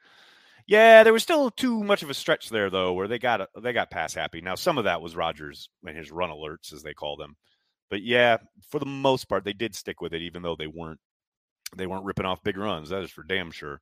Yeah, 0.66 1.02
there 1.02 1.12
was 1.12 1.24
still 1.24 1.50
too 1.50 1.82
much 1.82 2.02
of 2.02 2.10
a 2.10 2.14
stretch 2.14 2.48
there 2.48 2.70
though, 2.70 2.92
where 2.92 3.08
they 3.08 3.18
got 3.18 3.48
they 3.60 3.72
got 3.72 3.90
pass 3.90 4.14
happy. 4.14 4.40
Now 4.40 4.54
some 4.54 4.78
of 4.78 4.84
that 4.84 5.02
was 5.02 5.16
Rodgers 5.16 5.68
and 5.84 5.96
his 5.96 6.12
run 6.12 6.30
alerts, 6.30 6.72
as 6.72 6.84
they 6.84 6.94
call 6.94 7.16
them. 7.16 7.36
But 7.90 8.02
yeah, 8.02 8.36
for 8.70 8.78
the 8.78 8.86
most 8.86 9.28
part, 9.28 9.44
they 9.44 9.52
did 9.52 9.74
stick 9.74 10.00
with 10.00 10.12
it, 10.12 10.22
even 10.22 10.42
though 10.42 10.54
they 10.54 10.68
weren't 10.68 11.00
they 11.76 11.86
weren't 11.86 12.04
ripping 12.04 12.26
off 12.26 12.44
big 12.44 12.56
runs. 12.56 12.90
That 12.90 13.02
is 13.02 13.10
for 13.10 13.24
damn 13.24 13.50
sure. 13.50 13.80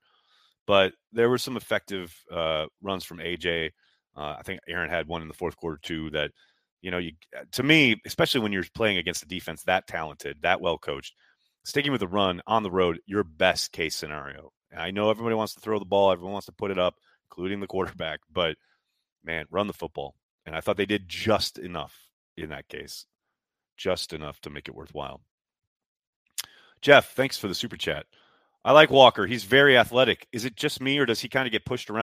But 0.66 0.92
there 1.12 1.30
were 1.30 1.38
some 1.38 1.56
effective 1.56 2.14
uh, 2.30 2.66
runs 2.82 3.04
from 3.04 3.18
AJ. 3.18 3.70
Uh, 4.16 4.36
I 4.38 4.42
think 4.42 4.60
Aaron 4.68 4.90
had 4.90 5.08
one 5.08 5.22
in 5.22 5.28
the 5.28 5.34
fourth 5.34 5.56
quarter 5.56 5.78
too. 5.82 6.10
That 6.10 6.30
you 6.82 6.90
know, 6.90 6.98
you 6.98 7.12
to 7.52 7.62
me, 7.62 8.00
especially 8.06 8.40
when 8.40 8.52
you're 8.52 8.64
playing 8.74 8.98
against 8.98 9.22
a 9.22 9.28
defense 9.28 9.62
that 9.64 9.86
talented, 9.86 10.38
that 10.42 10.60
well 10.60 10.78
coached, 10.78 11.14
sticking 11.64 11.92
with 11.92 12.00
the 12.00 12.08
run 12.08 12.40
on 12.46 12.62
the 12.62 12.70
road, 12.70 13.00
your 13.06 13.24
best 13.24 13.72
case 13.72 13.96
scenario. 13.96 14.52
I 14.76 14.90
know 14.90 15.10
everybody 15.10 15.34
wants 15.34 15.54
to 15.54 15.60
throw 15.60 15.78
the 15.78 15.84
ball, 15.84 16.12
everyone 16.12 16.32
wants 16.32 16.46
to 16.46 16.52
put 16.52 16.70
it 16.70 16.78
up, 16.78 16.94
including 17.30 17.60
the 17.60 17.66
quarterback, 17.68 18.20
but 18.32 18.56
man, 19.24 19.46
run 19.50 19.66
the 19.66 19.72
football. 19.72 20.14
And 20.46 20.56
I 20.56 20.60
thought 20.60 20.76
they 20.76 20.86
did 20.86 21.08
just 21.08 21.58
enough 21.58 21.96
in 22.36 22.50
that 22.50 22.68
case, 22.68 23.06
just 23.76 24.12
enough 24.12 24.40
to 24.42 24.50
make 24.50 24.68
it 24.68 24.74
worthwhile. 24.74 25.20
Jeff, 26.80 27.12
thanks 27.12 27.36
for 27.36 27.48
the 27.48 27.54
super 27.54 27.76
chat. 27.76 28.06
I 28.62 28.72
like 28.72 28.90
Walker. 28.90 29.26
He's 29.26 29.44
very 29.44 29.78
athletic. 29.78 30.26
Is 30.32 30.44
it 30.44 30.54
just 30.54 30.82
me, 30.82 30.98
or 30.98 31.06
does 31.06 31.20
he 31.20 31.28
kind 31.28 31.46
of 31.46 31.52
get 31.52 31.64
pushed 31.64 31.88
around? 31.88 32.02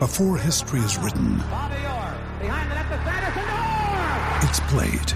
Before 0.00 0.36
history 0.36 0.80
is 0.80 0.98
written, 0.98 1.34
it's 4.42 4.58
played. 4.66 5.12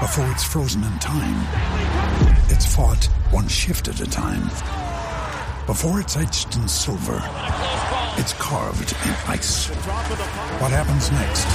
Before 0.00 0.28
it's 0.32 0.42
frozen 0.42 0.82
in 0.82 0.98
time, 0.98 1.46
it's 2.48 2.66
fought 2.66 3.04
one 3.30 3.46
shift 3.46 3.86
at 3.86 4.00
a 4.00 4.06
time. 4.06 4.48
Before 5.66 6.00
it's 6.00 6.16
etched 6.16 6.56
in 6.56 6.66
silver, 6.66 7.22
It's 8.18 8.34
carved 8.34 8.92
in 9.06 9.14
ice. 9.26 9.68
What 10.58 10.70
happens 10.70 11.10
next 11.12 11.46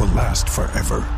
will 0.00 0.14
last 0.14 0.48
forever. 0.48 1.17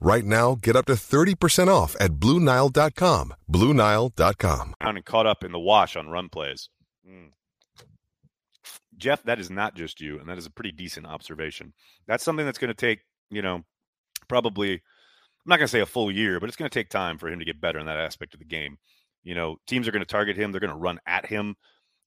Right 0.00 0.24
now, 0.24 0.54
get 0.54 0.76
up 0.76 0.86
to 0.86 0.92
30% 0.92 1.66
off 1.68 1.96
at 2.00 2.12
BlueNile.com. 2.12 3.34
BlueNile.com. 3.50 4.74
and 4.80 5.04
caught 5.04 5.26
up 5.26 5.42
in 5.42 5.50
the 5.50 5.58
wash 5.58 5.96
on 5.96 6.08
run 6.08 6.28
plays. 6.28 6.68
Mm. 7.08 7.30
Jeff, 8.96 9.22
that 9.24 9.40
is 9.40 9.50
not 9.50 9.74
just 9.74 10.00
you, 10.00 10.18
and 10.18 10.28
that 10.28 10.38
is 10.38 10.46
a 10.46 10.50
pretty 10.50 10.72
decent 10.72 11.06
observation. 11.06 11.72
That's 12.06 12.24
something 12.24 12.46
that's 12.46 12.58
going 12.58 12.68
to 12.68 12.74
take, 12.74 13.00
you 13.30 13.42
know, 13.42 13.64
probably, 14.28 14.74
I'm 14.74 14.80
not 15.46 15.56
going 15.56 15.66
to 15.66 15.72
say 15.72 15.80
a 15.80 15.86
full 15.86 16.10
year, 16.10 16.38
but 16.38 16.48
it's 16.48 16.56
going 16.56 16.70
to 16.70 16.74
take 16.78 16.90
time 16.90 17.18
for 17.18 17.28
him 17.28 17.40
to 17.40 17.44
get 17.44 17.60
better 17.60 17.78
in 17.78 17.86
that 17.86 17.98
aspect 17.98 18.34
of 18.34 18.40
the 18.40 18.46
game. 18.46 18.78
You 19.24 19.34
know, 19.34 19.56
teams 19.66 19.88
are 19.88 19.92
going 19.92 20.02
to 20.02 20.06
target 20.06 20.36
him, 20.36 20.52
they're 20.52 20.60
going 20.60 20.72
to 20.72 20.76
run 20.76 21.00
at 21.06 21.26
him. 21.26 21.56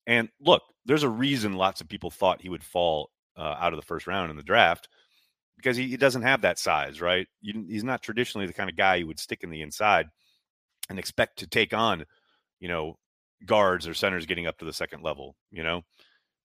And 0.08 0.30
look, 0.40 0.64
there's 0.86 1.04
a 1.04 1.10
reason 1.10 1.54
lots 1.54 1.82
of 1.82 1.90
people 1.90 2.10
thought 2.10 2.42
he 2.42 2.50
would 2.50 2.64
fall 2.64 3.12
uh, 3.38 3.56
out 3.60 3.74
of 3.74 3.80
the 3.80 3.86
first 3.86 4.08
round 4.08 4.32
in 4.32 4.38
the 4.38 4.44
draft 4.44 4.88
because 5.62 5.78
he, 5.78 5.88
he 5.88 5.98
doesn't 5.98 6.24
have 6.24 6.42
that 6.42 6.60
size, 6.60 7.02
right? 7.02 7.28
You, 7.42 7.66
he's 7.68 7.84
not 7.84 8.02
traditionally 8.02 8.48
the 8.48 8.54
kind 8.54 8.70
of 8.70 8.76
guy 8.76 8.96
you 8.96 9.08
would 9.08 9.20
stick 9.20 9.44
in 9.44 9.50
the 9.50 9.62
inside 9.62 10.08
and 10.90 10.98
expect 10.98 11.40
to 11.40 11.48
take 11.48 11.74
on, 11.74 12.06
you 12.60 12.68
know, 12.68 12.98
guards 13.46 13.88
or 13.88 13.94
centers 13.94 14.26
getting 14.26 14.48
up 14.48 14.58
to 14.60 14.66
the 14.66 14.74
second 14.74 15.04
level, 15.04 15.36
you 15.52 15.64
know. 15.64 15.84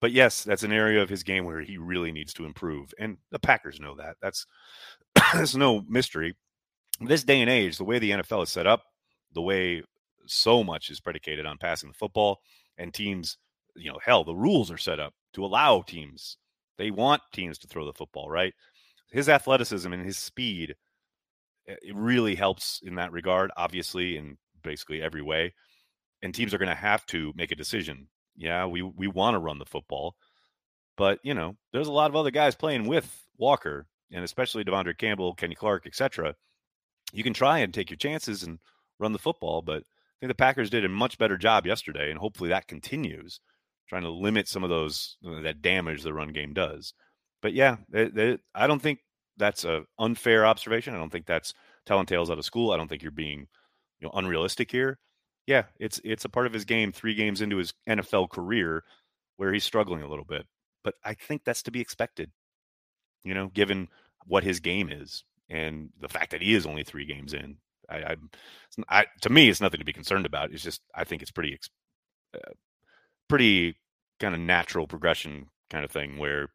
But 0.00 0.12
yes, 0.12 0.44
that's 0.44 0.62
an 0.62 0.72
area 0.72 1.02
of 1.02 1.08
his 1.08 1.22
game 1.22 1.44
where 1.44 1.62
he 1.62 1.78
really 1.78 2.12
needs 2.12 2.34
to 2.34 2.44
improve, 2.44 2.92
and 2.98 3.16
the 3.30 3.38
Packers 3.38 3.80
know 3.80 3.94
that. 3.96 4.16
That's 4.20 4.46
that's 5.14 5.54
no 5.54 5.82
mystery. 5.88 6.36
This 7.00 7.24
day 7.24 7.40
and 7.40 7.50
age, 7.50 7.78
the 7.78 7.84
way 7.84 7.98
the 7.98 8.10
NFL 8.10 8.44
is 8.44 8.50
set 8.50 8.66
up, 8.66 8.82
the 9.32 9.42
way 9.42 9.82
so 10.26 10.62
much 10.64 10.90
is 10.90 11.00
predicated 11.00 11.46
on 11.46 11.58
passing 11.58 11.88
the 11.88 11.94
football, 11.94 12.40
and 12.76 12.92
teams, 12.92 13.38
you 13.74 13.90
know, 13.90 13.98
hell, 14.04 14.24
the 14.24 14.34
rules 14.34 14.70
are 14.70 14.78
set 14.78 15.00
up 15.00 15.14
to 15.34 15.44
allow 15.44 15.82
teams. 15.82 16.36
They 16.78 16.90
want 16.90 17.22
teams 17.32 17.58
to 17.58 17.68
throw 17.68 17.86
the 17.86 17.92
football, 17.92 18.28
right? 18.28 18.54
His 19.10 19.28
athleticism 19.28 19.92
and 19.92 20.04
his 20.04 20.18
speed, 20.18 20.74
eh, 21.68 21.76
it 21.82 21.94
really 21.96 22.34
helps 22.34 22.80
in 22.84 22.96
that 22.96 23.12
regard. 23.12 23.50
Obviously, 23.56 24.16
in 24.16 24.36
basically 24.62 25.02
every 25.02 25.22
way, 25.22 25.54
and 26.22 26.34
teams 26.34 26.52
are 26.52 26.58
going 26.58 26.68
to 26.68 26.74
have 26.74 27.06
to 27.06 27.32
make 27.36 27.52
a 27.52 27.56
decision 27.56 28.08
yeah, 28.36 28.66
we 28.66 28.82
we 28.82 29.08
want 29.08 29.34
to 29.34 29.38
run 29.38 29.58
the 29.58 29.64
football, 29.64 30.16
but 30.96 31.18
you 31.22 31.34
know, 31.34 31.56
there's 31.72 31.88
a 31.88 31.92
lot 31.92 32.10
of 32.10 32.16
other 32.16 32.30
guys 32.30 32.54
playing 32.54 32.86
with 32.86 33.24
Walker, 33.38 33.86
and 34.12 34.24
especially 34.24 34.64
De'Vondre 34.64 34.96
Campbell, 34.96 35.34
Kenny 35.34 35.54
Clark, 35.54 35.86
etc. 35.86 36.34
You 37.12 37.22
can 37.22 37.34
try 37.34 37.58
and 37.58 37.72
take 37.72 37.90
your 37.90 37.96
chances 37.96 38.42
and 38.42 38.58
run 38.98 39.12
the 39.12 39.18
football, 39.18 39.62
but 39.62 39.78
I 39.78 40.16
think 40.20 40.30
the 40.30 40.34
Packers 40.34 40.70
did 40.70 40.84
a 40.84 40.88
much 40.88 41.18
better 41.18 41.36
job 41.36 41.66
yesterday, 41.66 42.10
and 42.10 42.18
hopefully 42.18 42.50
that 42.50 42.68
continues, 42.68 43.40
trying 43.88 44.02
to 44.02 44.10
limit 44.10 44.48
some 44.48 44.64
of 44.64 44.70
those 44.70 45.16
uh, 45.26 45.40
that 45.42 45.62
damage 45.62 46.02
the 46.02 46.14
run 46.14 46.32
game 46.32 46.52
does. 46.52 46.92
But 47.42 47.52
yeah, 47.52 47.76
they, 47.88 48.08
they, 48.08 48.38
I 48.54 48.66
don't 48.66 48.80
think 48.80 49.00
that's 49.36 49.64
a 49.64 49.84
unfair 49.98 50.46
observation. 50.46 50.94
I 50.94 50.98
don't 50.98 51.10
think 51.10 51.26
that's 51.26 51.54
telling 51.84 52.06
tales 52.06 52.30
out 52.30 52.38
of 52.38 52.44
school. 52.44 52.72
I 52.72 52.76
don't 52.76 52.88
think 52.88 53.02
you're 53.02 53.12
being 53.12 53.46
you 54.00 54.08
know 54.08 54.10
unrealistic 54.14 54.70
here 54.70 54.98
yeah, 55.46 55.64
it's 55.78 56.00
it's 56.04 56.24
a 56.24 56.28
part 56.28 56.46
of 56.46 56.52
his 56.52 56.64
game 56.64 56.92
three 56.92 57.14
games 57.14 57.40
into 57.40 57.56
his 57.56 57.72
NFL 57.88 58.30
career 58.30 58.82
where 59.36 59.52
he's 59.52 59.64
struggling 59.64 60.02
a 60.02 60.08
little 60.08 60.24
bit. 60.24 60.46
But 60.82 60.94
I 61.04 61.14
think 61.14 61.42
that's 61.44 61.62
to 61.64 61.70
be 61.70 61.80
expected, 61.80 62.30
you 63.24 63.34
know, 63.34 63.48
given 63.48 63.88
what 64.26 64.44
his 64.44 64.60
game 64.60 64.90
is 64.90 65.24
and 65.48 65.90
the 66.00 66.08
fact 66.08 66.32
that 66.32 66.42
he 66.42 66.54
is 66.54 66.66
only 66.66 66.82
three 66.82 67.06
games 67.06 67.32
in. 67.32 67.58
I, 67.88 67.96
I, 67.96 68.16
I 68.88 69.06
to 69.22 69.30
me, 69.30 69.48
it's 69.48 69.60
nothing 69.60 69.78
to 69.78 69.84
be 69.84 69.92
concerned 69.92 70.26
about. 70.26 70.52
It's 70.52 70.62
just 70.64 70.82
I 70.94 71.04
think 71.04 71.22
it's 71.22 71.30
pretty, 71.30 71.58
uh, 72.34 72.52
pretty 73.28 73.76
kind 74.18 74.34
of 74.34 74.40
natural 74.40 74.86
progression 74.88 75.46
kind 75.70 75.84
of 75.84 75.90
thing 75.92 76.18
where, 76.18 76.48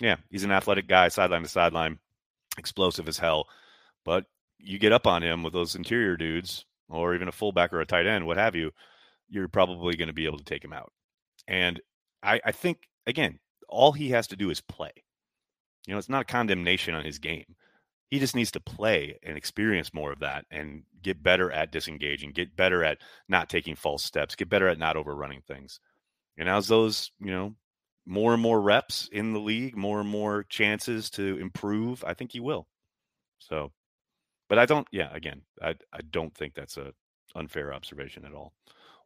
yeah, 0.00 0.16
he's 0.30 0.44
an 0.44 0.52
athletic 0.52 0.88
guy, 0.88 1.08
sideline 1.08 1.42
to 1.42 1.48
sideline, 1.48 1.98
explosive 2.58 3.08
as 3.08 3.18
hell. 3.18 3.46
But 4.04 4.24
you 4.58 4.78
get 4.78 4.92
up 4.92 5.06
on 5.06 5.22
him 5.22 5.42
with 5.42 5.52
those 5.52 5.74
interior 5.74 6.16
dudes, 6.16 6.64
or 6.88 7.14
even 7.14 7.28
a 7.28 7.32
fullback 7.32 7.72
or 7.72 7.80
a 7.80 7.86
tight 7.86 8.06
end, 8.06 8.26
what 8.26 8.36
have 8.36 8.54
you, 8.54 8.70
you're 9.28 9.48
probably 9.48 9.96
going 9.96 10.08
to 10.08 10.14
be 10.14 10.26
able 10.26 10.38
to 10.38 10.44
take 10.44 10.64
him 10.64 10.72
out. 10.72 10.92
And 11.48 11.80
I, 12.22 12.40
I 12.44 12.52
think, 12.52 12.78
again, 13.06 13.38
all 13.68 13.92
he 13.92 14.10
has 14.10 14.28
to 14.28 14.36
do 14.36 14.50
is 14.50 14.60
play. 14.60 14.92
You 15.86 15.92
know, 15.92 15.98
it's 15.98 16.08
not 16.08 16.22
a 16.22 16.26
condemnation 16.26 16.94
on 16.94 17.04
his 17.04 17.18
game. 17.18 17.56
He 18.10 18.18
just 18.18 18.36
needs 18.36 18.52
to 18.52 18.60
play 18.60 19.18
and 19.22 19.36
experience 19.36 19.92
more 19.92 20.12
of 20.12 20.20
that 20.20 20.44
and 20.50 20.84
get 21.02 21.22
better 21.22 21.50
at 21.50 21.72
disengaging, 21.72 22.32
get 22.32 22.56
better 22.56 22.84
at 22.84 22.98
not 23.28 23.48
taking 23.48 23.74
false 23.74 24.04
steps, 24.04 24.36
get 24.36 24.48
better 24.48 24.68
at 24.68 24.78
not 24.78 24.96
overrunning 24.96 25.42
things. 25.46 25.80
And 26.38 26.48
as 26.48 26.68
those, 26.68 27.10
you 27.18 27.30
know, 27.30 27.54
more 28.06 28.32
and 28.32 28.42
more 28.42 28.60
reps 28.60 29.08
in 29.12 29.32
the 29.32 29.40
league, 29.40 29.76
more 29.76 30.00
and 30.00 30.08
more 30.08 30.44
chances 30.44 31.10
to 31.10 31.38
improve, 31.38 32.04
I 32.04 32.14
think 32.14 32.32
he 32.32 32.40
will. 32.40 32.66
So 33.38 33.72
but 34.48 34.58
I 34.58 34.66
don't. 34.66 34.86
Yeah, 34.92 35.08
again, 35.12 35.42
I 35.62 35.74
I 35.92 36.00
don't 36.10 36.34
think 36.34 36.54
that's 36.54 36.76
a 36.76 36.92
unfair 37.34 37.72
observation 37.72 38.24
at 38.24 38.34
all. 38.34 38.52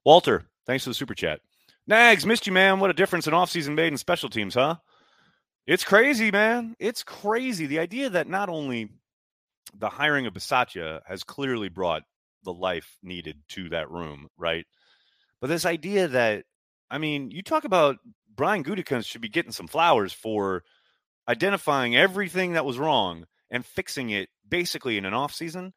Walter, 0.05 0.45
thanks 0.67 0.85
for 0.85 0.91
the 0.91 0.95
super 0.95 1.15
chat. 1.15 1.41
Nags, 1.87 2.27
missed 2.27 2.47
you, 2.47 2.53
man. 2.53 2.81
What 2.81 2.91
a 2.91 2.95
difference 2.95 3.27
an 3.27 3.33
offseason 3.33 3.75
made 3.75 3.89
in 3.89 3.97
special 3.97 4.29
teams, 4.29 4.55
huh? 4.55 4.77
It's 5.67 5.85
crazy, 5.85 6.31
man. 6.31 6.77
It's 6.79 7.03
crazy. 7.03 7.67
The 7.67 7.79
idea 7.79 8.11
that 8.11 8.29
not 8.29 8.49
only 8.49 8.91
the 9.75 9.89
hiring 9.89 10.27
of 10.27 10.35
Bisaccia 10.35 11.01
has 11.07 11.25
clearly 11.25 11.69
brought 11.69 12.03
the 12.45 12.53
life 12.53 12.99
needed 13.03 13.39
to 13.51 13.69
that 13.71 13.91
room, 13.91 14.29
right? 14.37 14.67
But 15.41 15.49
this 15.49 15.67
idea 15.67 16.09
that 16.09 16.45
I 16.91 16.99
mean, 16.99 17.31
you 17.31 17.43
talk 17.43 17.65
about 17.65 17.97
Brian 18.39 18.65
Gutekunst 18.65 19.07
should 19.07 19.21
be 19.21 19.29
getting 19.29 19.53
some 19.53 19.67
flowers 19.67 20.13
for 20.13 20.63
identifying 21.29 21.97
everything 21.97 22.53
that 22.53 22.65
was 22.65 22.79
wrong 22.79 23.27
and 23.51 23.67
fixing 23.67 24.11
it 24.11 24.29
basically 24.49 24.97
in 24.97 25.05
an 25.05 25.13
off 25.13 25.35
season. 25.35 25.75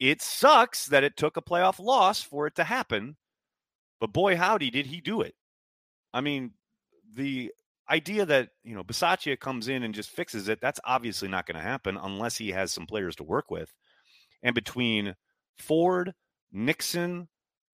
It 0.00 0.22
sucks 0.22 0.86
that 0.86 1.04
it 1.04 1.16
took 1.16 1.36
a 1.36 1.42
playoff 1.42 1.78
loss 1.78 2.22
for 2.22 2.46
it 2.46 2.54
to 2.54 2.64
happen, 2.64 3.16
but 4.00 4.12
boy, 4.12 4.36
howdy, 4.36 4.70
did 4.70 4.86
he 4.86 5.00
do 5.00 5.20
it. 5.20 5.34
I 6.14 6.20
mean, 6.20 6.52
the 7.14 7.52
idea 7.90 8.24
that, 8.24 8.50
you 8.62 8.74
know, 8.74 8.84
Bisaccia 8.84 9.38
comes 9.38 9.66
in 9.68 9.82
and 9.82 9.94
just 9.94 10.10
fixes 10.10 10.48
it, 10.48 10.60
that's 10.60 10.80
obviously 10.84 11.28
not 11.28 11.46
going 11.46 11.56
to 11.56 11.62
happen 11.62 11.98
unless 12.00 12.38
he 12.38 12.52
has 12.52 12.72
some 12.72 12.86
players 12.86 13.16
to 13.16 13.24
work 13.24 13.50
with. 13.50 13.72
And 14.42 14.54
between 14.54 15.16
Ford, 15.58 16.14
Nixon, 16.52 17.28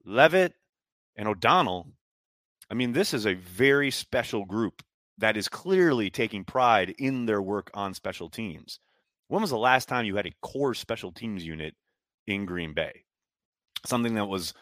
Leavitt, 0.06 0.54
and 1.16 1.28
O'Donnell, 1.28 1.88
I 2.72 2.74
mean, 2.74 2.92
this 2.92 3.12
is 3.12 3.26
a 3.26 3.34
very 3.34 3.90
special 3.90 4.46
group 4.46 4.82
that 5.18 5.36
is 5.36 5.46
clearly 5.46 6.08
taking 6.08 6.42
pride 6.42 6.94
in 6.98 7.26
their 7.26 7.42
work 7.42 7.70
on 7.74 7.92
special 7.92 8.30
teams. 8.30 8.80
When 9.28 9.42
was 9.42 9.50
the 9.50 9.58
last 9.58 9.90
time 9.90 10.06
you 10.06 10.16
had 10.16 10.24
a 10.24 10.32
core 10.40 10.72
special 10.72 11.12
teams 11.12 11.44
unit 11.44 11.74
in 12.26 12.46
Green 12.46 12.72
Bay? 12.72 13.04
Something 13.84 14.14
that 14.14 14.24
was 14.24 14.54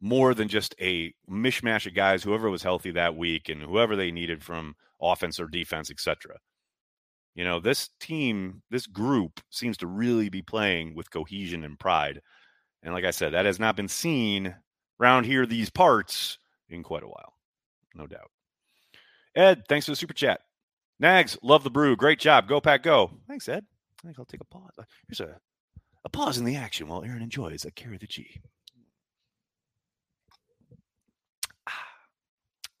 more 0.00 0.32
than 0.32 0.48
just 0.48 0.74
a 0.80 1.12
mishmash 1.30 1.86
of 1.86 1.92
guys, 1.92 2.22
whoever 2.22 2.48
was 2.48 2.62
healthy 2.62 2.90
that 2.92 3.16
week 3.16 3.50
and 3.50 3.62
whoever 3.62 3.96
they 3.96 4.10
needed 4.10 4.42
from 4.42 4.74
offense 4.98 5.38
or 5.38 5.46
defense, 5.46 5.90
etc. 5.90 6.38
You 7.34 7.44
know, 7.44 7.60
this 7.60 7.90
team, 8.00 8.62
this 8.70 8.86
group 8.86 9.42
seems 9.50 9.76
to 9.78 9.86
really 9.86 10.30
be 10.30 10.40
playing 10.40 10.94
with 10.94 11.10
cohesion 11.10 11.64
and 11.64 11.78
pride. 11.78 12.22
And 12.82 12.94
like 12.94 13.04
I 13.04 13.10
said, 13.10 13.34
that 13.34 13.44
has 13.44 13.60
not 13.60 13.76
been 13.76 13.88
seen 13.88 14.54
around 14.98 15.24
here, 15.24 15.44
these 15.44 15.68
parts, 15.68 16.38
in 16.70 16.82
quite 16.82 17.02
a 17.02 17.08
while. 17.08 17.37
No 17.94 18.06
doubt. 18.06 18.30
Ed, 19.34 19.64
thanks 19.68 19.86
for 19.86 19.92
the 19.92 19.96
super 19.96 20.14
chat. 20.14 20.40
Nags, 21.00 21.38
love 21.42 21.64
the 21.64 21.70
brew. 21.70 21.96
Great 21.96 22.18
job. 22.18 22.48
Go, 22.48 22.60
Pack, 22.60 22.82
go. 22.82 23.10
Thanks, 23.28 23.48
Ed. 23.48 23.64
I 24.02 24.06
think 24.06 24.18
I'll 24.18 24.24
take 24.24 24.40
a 24.40 24.44
pause. 24.44 24.72
Here's 25.08 25.20
a, 25.20 25.36
a 26.04 26.08
pause 26.08 26.38
in 26.38 26.44
the 26.44 26.56
action 26.56 26.88
while 26.88 27.04
Aaron 27.04 27.22
enjoys 27.22 27.64
a 27.64 27.70
carry 27.70 27.98
the 27.98 28.06
G. 28.06 28.40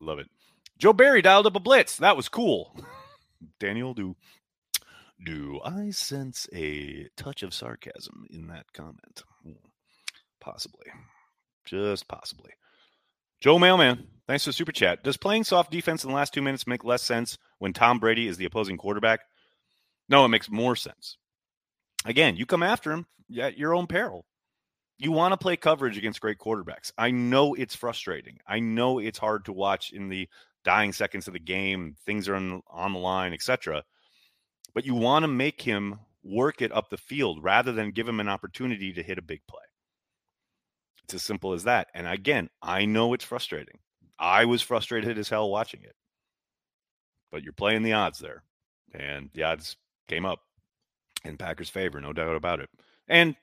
Love 0.00 0.18
it. 0.18 0.28
Joe 0.78 0.92
Barry 0.92 1.22
dialed 1.22 1.46
up 1.46 1.56
a 1.56 1.60
blitz. 1.60 1.96
That 1.96 2.16
was 2.16 2.28
cool. 2.28 2.76
Daniel, 3.60 3.94
do 3.94 4.16
do 5.24 5.60
I 5.64 5.90
sense 5.90 6.48
a 6.54 7.08
touch 7.16 7.42
of 7.42 7.52
sarcasm 7.52 8.26
in 8.30 8.46
that 8.48 8.72
comment? 8.72 9.22
Hmm. 9.42 9.52
Possibly. 10.40 10.86
Just 11.64 12.06
possibly. 12.06 12.52
Joe 13.40 13.58
Mailman, 13.58 14.06
thanks 14.28 14.44
for 14.44 14.50
the 14.50 14.54
super 14.54 14.70
chat. 14.70 15.02
Does 15.02 15.16
playing 15.16 15.44
soft 15.44 15.72
defense 15.72 16.04
in 16.04 16.10
the 16.10 16.16
last 16.16 16.32
two 16.32 16.42
minutes 16.42 16.66
make 16.66 16.84
less 16.84 17.02
sense 17.02 17.38
when 17.58 17.72
Tom 17.72 17.98
Brady 17.98 18.28
is 18.28 18.36
the 18.36 18.44
opposing 18.44 18.76
quarterback? 18.76 19.20
No, 20.08 20.24
it 20.24 20.28
makes 20.28 20.48
more 20.48 20.76
sense. 20.76 21.16
Again, 22.04 22.36
you 22.36 22.46
come 22.46 22.62
after 22.62 22.92
him 22.92 23.06
at 23.40 23.58
your 23.58 23.74
own 23.74 23.88
peril. 23.88 24.24
You 24.98 25.12
want 25.12 25.32
to 25.32 25.36
play 25.36 25.56
coverage 25.56 25.98
against 25.98 26.20
great 26.20 26.38
quarterbacks. 26.38 26.92
I 26.96 27.10
know 27.10 27.54
it's 27.54 27.74
frustrating. 27.74 28.38
I 28.46 28.60
know 28.60 28.98
it's 28.98 29.18
hard 29.18 29.44
to 29.46 29.52
watch 29.52 29.92
in 29.92 30.08
the 30.08 30.28
dying 30.64 30.92
seconds 30.92 31.26
of 31.26 31.34
the 31.34 31.38
game. 31.38 31.94
Things 32.04 32.28
are 32.28 32.34
on, 32.34 32.62
on 32.68 32.92
the 32.92 32.98
line, 32.98 33.32
etc. 33.32 33.84
But 34.74 34.86
you 34.86 34.94
want 34.94 35.22
to 35.22 35.28
make 35.28 35.62
him 35.62 36.00
work 36.24 36.60
it 36.62 36.72
up 36.72 36.90
the 36.90 36.96
field 36.96 37.42
rather 37.42 37.72
than 37.72 37.92
give 37.92 38.08
him 38.08 38.20
an 38.20 38.28
opportunity 38.28 38.92
to 38.92 39.02
hit 39.02 39.18
a 39.18 39.22
big 39.22 39.40
play. 39.48 39.62
It's 41.04 41.14
as 41.14 41.22
simple 41.22 41.52
as 41.52 41.64
that. 41.64 41.88
And 41.94 42.06
again, 42.06 42.50
I 42.60 42.84
know 42.84 43.14
it's 43.14 43.24
frustrating. 43.24 43.78
I 44.18 44.44
was 44.44 44.62
frustrated 44.62 45.18
as 45.18 45.28
hell 45.28 45.50
watching 45.50 45.82
it. 45.82 45.94
But 47.30 47.42
you're 47.42 47.52
playing 47.52 47.82
the 47.82 47.92
odds 47.92 48.18
there. 48.18 48.42
And 48.94 49.30
the 49.34 49.44
odds 49.44 49.76
came 50.08 50.24
up 50.24 50.40
in 51.24 51.36
Packers' 51.36 51.68
favor, 51.68 52.00
no 52.00 52.12
doubt 52.12 52.36
about 52.36 52.60
it. 52.60 52.70
And 53.06 53.36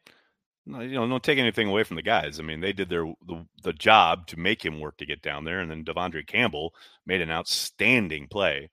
you 0.67 0.87
know, 0.87 1.07
don't 1.07 1.23
take 1.23 1.37
anything 1.37 1.67
away 1.67 1.83
from 1.83 1.95
the 1.95 2.01
guys. 2.01 2.39
I 2.39 2.43
mean, 2.43 2.61
they 2.61 2.73
did 2.73 2.89
their 2.89 3.05
the, 3.27 3.45
the 3.61 3.73
job 3.73 4.27
to 4.27 4.39
make 4.39 4.65
him 4.65 4.79
work 4.79 4.97
to 4.97 5.05
get 5.05 5.21
down 5.21 5.43
there, 5.43 5.59
and 5.59 5.69
then 5.69 5.85
De'Vondre 5.85 6.25
Campbell 6.25 6.73
made 7.05 7.21
an 7.21 7.29
outstanding 7.29 8.27
play 8.27 8.71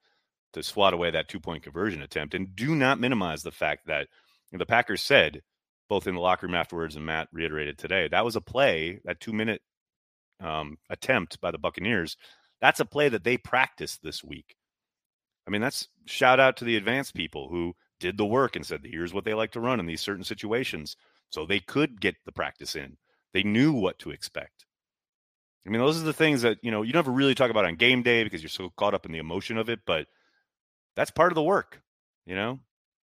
to 0.54 0.62
swat 0.62 0.94
away 0.94 1.10
that 1.10 1.28
two 1.28 1.40
point 1.40 1.62
conversion 1.62 2.02
attempt. 2.02 2.34
And 2.34 2.56
do 2.56 2.74
not 2.74 3.00
minimize 3.00 3.42
the 3.42 3.50
fact 3.50 3.86
that 3.86 4.08
you 4.50 4.56
know, 4.56 4.58
the 4.58 4.66
Packers 4.66 5.02
said 5.02 5.42
both 5.88 6.06
in 6.06 6.14
the 6.14 6.20
locker 6.20 6.46
room 6.46 6.54
afterwards, 6.54 6.96
and 6.96 7.04
Matt 7.04 7.28
reiterated 7.32 7.76
today 7.76 8.08
that 8.08 8.24
was 8.24 8.36
a 8.36 8.40
play 8.40 9.00
that 9.04 9.20
two 9.20 9.32
minute 9.32 9.60
um, 10.42 10.76
attempt 10.90 11.40
by 11.40 11.50
the 11.50 11.58
Buccaneers. 11.58 12.16
That's 12.60 12.80
a 12.80 12.84
play 12.84 13.08
that 13.08 13.24
they 13.24 13.36
practiced 13.36 14.02
this 14.02 14.22
week. 14.22 14.56
I 15.46 15.50
mean, 15.50 15.60
that's 15.60 15.88
shout 16.06 16.40
out 16.40 16.56
to 16.58 16.64
the 16.64 16.76
advanced 16.76 17.14
people 17.14 17.48
who 17.48 17.74
did 17.98 18.16
the 18.16 18.26
work 18.26 18.56
and 18.56 18.64
said, 18.64 18.80
here's 18.84 19.14
what 19.14 19.24
they 19.24 19.34
like 19.34 19.52
to 19.52 19.60
run 19.60 19.80
in 19.80 19.86
these 19.86 20.00
certain 20.00 20.24
situations. 20.24 20.96
So 21.30 21.46
they 21.46 21.60
could 21.60 22.00
get 22.00 22.16
the 22.24 22.32
practice 22.32 22.76
in. 22.76 22.96
They 23.32 23.42
knew 23.42 23.72
what 23.72 23.98
to 24.00 24.10
expect. 24.10 24.66
I 25.66 25.70
mean, 25.70 25.80
those 25.80 26.00
are 26.00 26.04
the 26.04 26.12
things 26.12 26.42
that, 26.42 26.58
you 26.62 26.70
know, 26.70 26.82
you 26.82 26.92
never 26.92 27.10
really 27.10 27.34
talk 27.34 27.50
about 27.50 27.64
on 27.64 27.76
game 27.76 28.02
day 28.02 28.24
because 28.24 28.42
you're 28.42 28.50
so 28.50 28.70
caught 28.76 28.94
up 28.94 29.06
in 29.06 29.12
the 29.12 29.18
emotion 29.18 29.56
of 29.56 29.68
it, 29.68 29.80
but 29.86 30.06
that's 30.96 31.10
part 31.10 31.32
of 31.32 31.36
the 31.36 31.42
work, 31.42 31.80
you 32.26 32.34
know? 32.34 32.58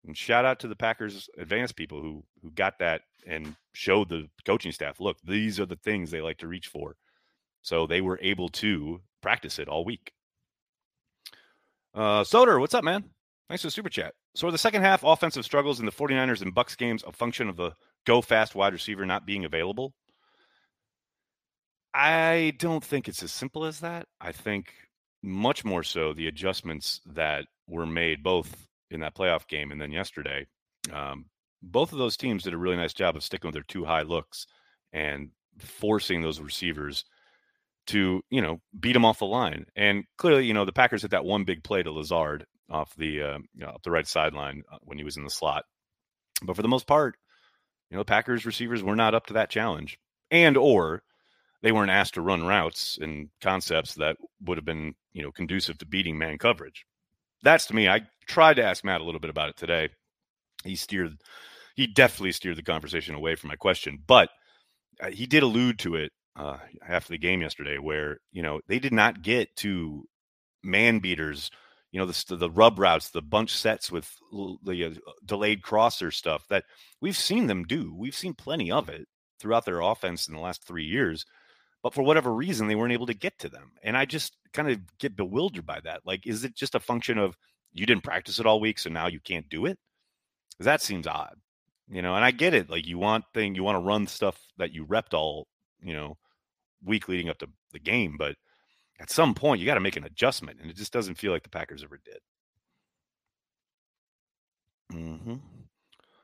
And 0.05 0.17
shout 0.17 0.45
out 0.45 0.59
to 0.59 0.67
the 0.67 0.75
Packers 0.75 1.29
advanced 1.37 1.75
people 1.75 2.01
who 2.01 2.23
who 2.41 2.51
got 2.51 2.79
that 2.79 3.01
and 3.25 3.55
showed 3.73 4.09
the 4.09 4.27
coaching 4.45 4.71
staff, 4.71 4.99
look, 4.99 5.17
these 5.23 5.59
are 5.59 5.65
the 5.65 5.75
things 5.77 6.09
they 6.09 6.21
like 6.21 6.39
to 6.39 6.47
reach 6.47 6.67
for. 6.67 6.95
So 7.61 7.87
they 7.87 8.01
were 8.01 8.19
able 8.21 8.49
to 8.49 9.01
practice 9.21 9.59
it 9.59 9.67
all 9.67 9.85
week. 9.85 10.11
Uh 11.93 12.23
Soder, 12.23 12.59
what's 12.59 12.73
up, 12.73 12.83
man? 12.83 13.03
Thanks 13.49 13.61
for 13.63 13.67
the 13.67 13.71
super 13.71 13.89
chat. 13.89 14.13
So 14.35 14.47
are 14.47 14.51
the 14.51 14.57
second 14.57 14.81
half 14.81 15.03
offensive 15.03 15.43
struggles 15.43 15.79
in 15.79 15.85
the 15.85 15.91
49ers 15.91 16.41
and 16.41 16.55
Bucks 16.55 16.75
games 16.75 17.03
a 17.05 17.11
function 17.11 17.49
of 17.49 17.57
the 17.57 17.73
go 18.05 18.21
fast 18.21 18.55
wide 18.55 18.73
receiver 18.73 19.05
not 19.05 19.25
being 19.25 19.43
available? 19.43 19.93
I 21.93 22.53
don't 22.57 22.83
think 22.83 23.07
it's 23.07 23.23
as 23.23 23.31
simple 23.31 23.65
as 23.65 23.81
that. 23.81 24.07
I 24.21 24.31
think 24.31 24.73
much 25.21 25.65
more 25.65 25.83
so 25.83 26.13
the 26.13 26.27
adjustments 26.27 27.01
that 27.05 27.45
were 27.67 27.85
made 27.85 28.23
both 28.23 28.67
in 28.89 29.01
that 29.01 29.15
playoff 29.15 29.47
game 29.47 29.71
and 29.71 29.81
then 29.81 29.91
yesterday. 29.91 30.47
Um, 30.91 31.25
both 31.61 31.91
of 31.91 31.99
those 31.99 32.17
teams 32.17 32.43
did 32.43 32.53
a 32.53 32.57
really 32.57 32.75
nice 32.75 32.93
job 32.93 33.15
of 33.15 33.23
sticking 33.23 33.47
with 33.49 33.53
their 33.53 33.63
two 33.63 33.85
high 33.85 34.01
looks 34.01 34.47
and 34.93 35.29
forcing 35.59 36.21
those 36.21 36.39
receivers 36.39 37.05
to, 37.87 38.21
you 38.29 38.41
know, 38.41 38.61
beat 38.79 38.93
them 38.93 39.05
off 39.05 39.19
the 39.19 39.25
line. 39.25 39.65
And 39.75 40.03
clearly, 40.17 40.45
you 40.45 40.53
know, 40.53 40.65
the 40.65 40.71
Packers 40.71 41.01
hit 41.01 41.11
that 41.11 41.25
one 41.25 41.43
big 41.43 41.63
play 41.63 41.83
to 41.83 41.91
Lazard 41.91 42.45
off 42.69 42.95
the 42.95 43.21
uh, 43.21 43.37
you 43.53 43.65
know, 43.65 43.69
up 43.69 43.83
the 43.83 43.91
right 43.91 44.07
sideline 44.07 44.63
uh, 44.71 44.77
when 44.81 44.97
he 44.97 45.03
was 45.03 45.17
in 45.17 45.23
the 45.23 45.29
slot. 45.29 45.65
But 46.43 46.55
for 46.55 46.61
the 46.61 46.67
most 46.67 46.87
part, 46.87 47.15
you 47.89 47.97
know, 47.97 48.03
Packers 48.03 48.45
receivers 48.45 48.81
were 48.81 48.95
not 48.95 49.13
up 49.13 49.27
to 49.27 49.33
that 49.33 49.49
challenge, 49.49 49.99
and 50.29 50.57
or 50.57 51.03
they 51.61 51.71
weren't 51.71 51.91
asked 51.91 52.15
to 52.15 52.21
run 52.21 52.45
routes 52.45 52.97
and 52.99 53.29
concepts 53.41 53.95
that 53.95 54.17
would 54.41 54.57
have 54.57 54.65
been 54.65 54.95
you 55.13 55.21
know 55.21 55.31
conducive 55.31 55.77
to 55.79 55.85
beating 55.85 56.17
man 56.17 56.37
coverage. 56.37 56.85
That's 57.43 57.65
to 57.67 57.75
me. 57.75 57.89
I 57.89 58.01
tried 58.27 58.55
to 58.55 58.63
ask 58.63 58.83
Matt 58.83 59.01
a 59.01 59.03
little 59.03 59.19
bit 59.19 59.29
about 59.29 59.49
it 59.49 59.57
today. 59.57 59.89
He 60.63 60.75
steered, 60.75 61.17
he 61.75 61.87
definitely 61.87 62.31
steered 62.33 62.57
the 62.57 62.63
conversation 62.63 63.15
away 63.15 63.35
from 63.35 63.47
my 63.47 63.55
question, 63.55 63.99
but 64.05 64.29
uh, 65.01 65.09
he 65.09 65.25
did 65.25 65.43
allude 65.43 65.79
to 65.79 65.95
it 65.95 66.11
uh, 66.35 66.57
after 66.87 67.11
the 67.11 67.17
game 67.17 67.41
yesterday, 67.41 67.77
where 67.77 68.19
you 68.31 68.41
know 68.41 68.61
they 68.67 68.79
did 68.79 68.93
not 68.93 69.21
get 69.21 69.55
to 69.57 70.05
man 70.63 70.99
beaters 70.99 71.51
you 71.91 71.99
know 71.99 72.05
the 72.05 72.35
the 72.35 72.49
rub 72.49 72.79
routes, 72.79 73.09
the 73.09 73.21
bunch 73.21 73.55
sets 73.55 73.91
with 73.91 74.09
the 74.63 74.85
uh, 74.85 75.11
delayed 75.25 75.61
crosser 75.61 76.09
stuff 76.09 76.47
that 76.49 76.63
we've 77.01 77.17
seen 77.17 77.47
them 77.47 77.65
do. 77.65 77.93
We've 77.95 78.15
seen 78.15 78.33
plenty 78.33 78.71
of 78.71 78.89
it 78.89 79.07
throughout 79.39 79.65
their 79.65 79.81
offense 79.81 80.27
in 80.27 80.33
the 80.33 80.39
last 80.39 80.65
three 80.65 80.85
years, 80.85 81.25
but 81.83 81.93
for 81.93 82.01
whatever 82.01 82.33
reason, 82.33 82.67
they 82.67 82.75
weren't 82.75 82.93
able 82.93 83.07
to 83.07 83.13
get 83.13 83.37
to 83.39 83.49
them. 83.49 83.71
And 83.83 83.97
I 83.97 84.05
just 84.05 84.37
kind 84.53 84.69
of 84.69 84.79
get 84.99 85.17
bewildered 85.17 85.65
by 85.65 85.81
that. 85.81 86.01
Like, 86.05 86.25
is 86.25 86.45
it 86.45 86.55
just 86.55 86.75
a 86.75 86.79
function 86.79 87.17
of 87.17 87.35
you 87.73 87.85
didn't 87.85 88.03
practice 88.03 88.39
it 88.39 88.45
all 88.45 88.61
week, 88.61 88.79
so 88.79 88.89
now 88.89 89.07
you 89.07 89.19
can't 89.19 89.49
do 89.49 89.65
it? 89.65 89.77
That 90.59 90.81
seems 90.81 91.07
odd, 91.07 91.35
you 91.89 92.01
know. 92.01 92.15
And 92.15 92.23
I 92.23 92.31
get 92.31 92.53
it. 92.53 92.69
Like, 92.69 92.87
you 92.87 92.99
want 92.99 93.25
thing, 93.33 93.55
you 93.55 93.63
want 93.63 93.75
to 93.75 93.85
run 93.85 94.07
stuff 94.07 94.39
that 94.57 94.71
you 94.71 94.85
repped 94.85 95.13
all, 95.13 95.47
you 95.81 95.93
know, 95.93 96.17
week 96.83 97.07
leading 97.07 97.29
up 97.29 97.37
to 97.39 97.47
the 97.71 97.79
game, 97.79 98.15
but 98.17 98.35
at 98.99 99.09
some 99.09 99.33
point 99.33 99.59
you 99.59 99.65
got 99.65 99.75
to 99.75 99.79
make 99.79 99.95
an 99.95 100.03
adjustment, 100.03 100.59
and 100.61 100.69
it 100.69 100.77
just 100.77 100.93
doesn't 100.93 101.17
feel 101.17 101.31
like 101.31 101.43
the 101.43 101.49
Packers 101.49 101.83
ever 101.83 101.99
did. 102.03 102.19
Mm-hmm. 104.93 105.35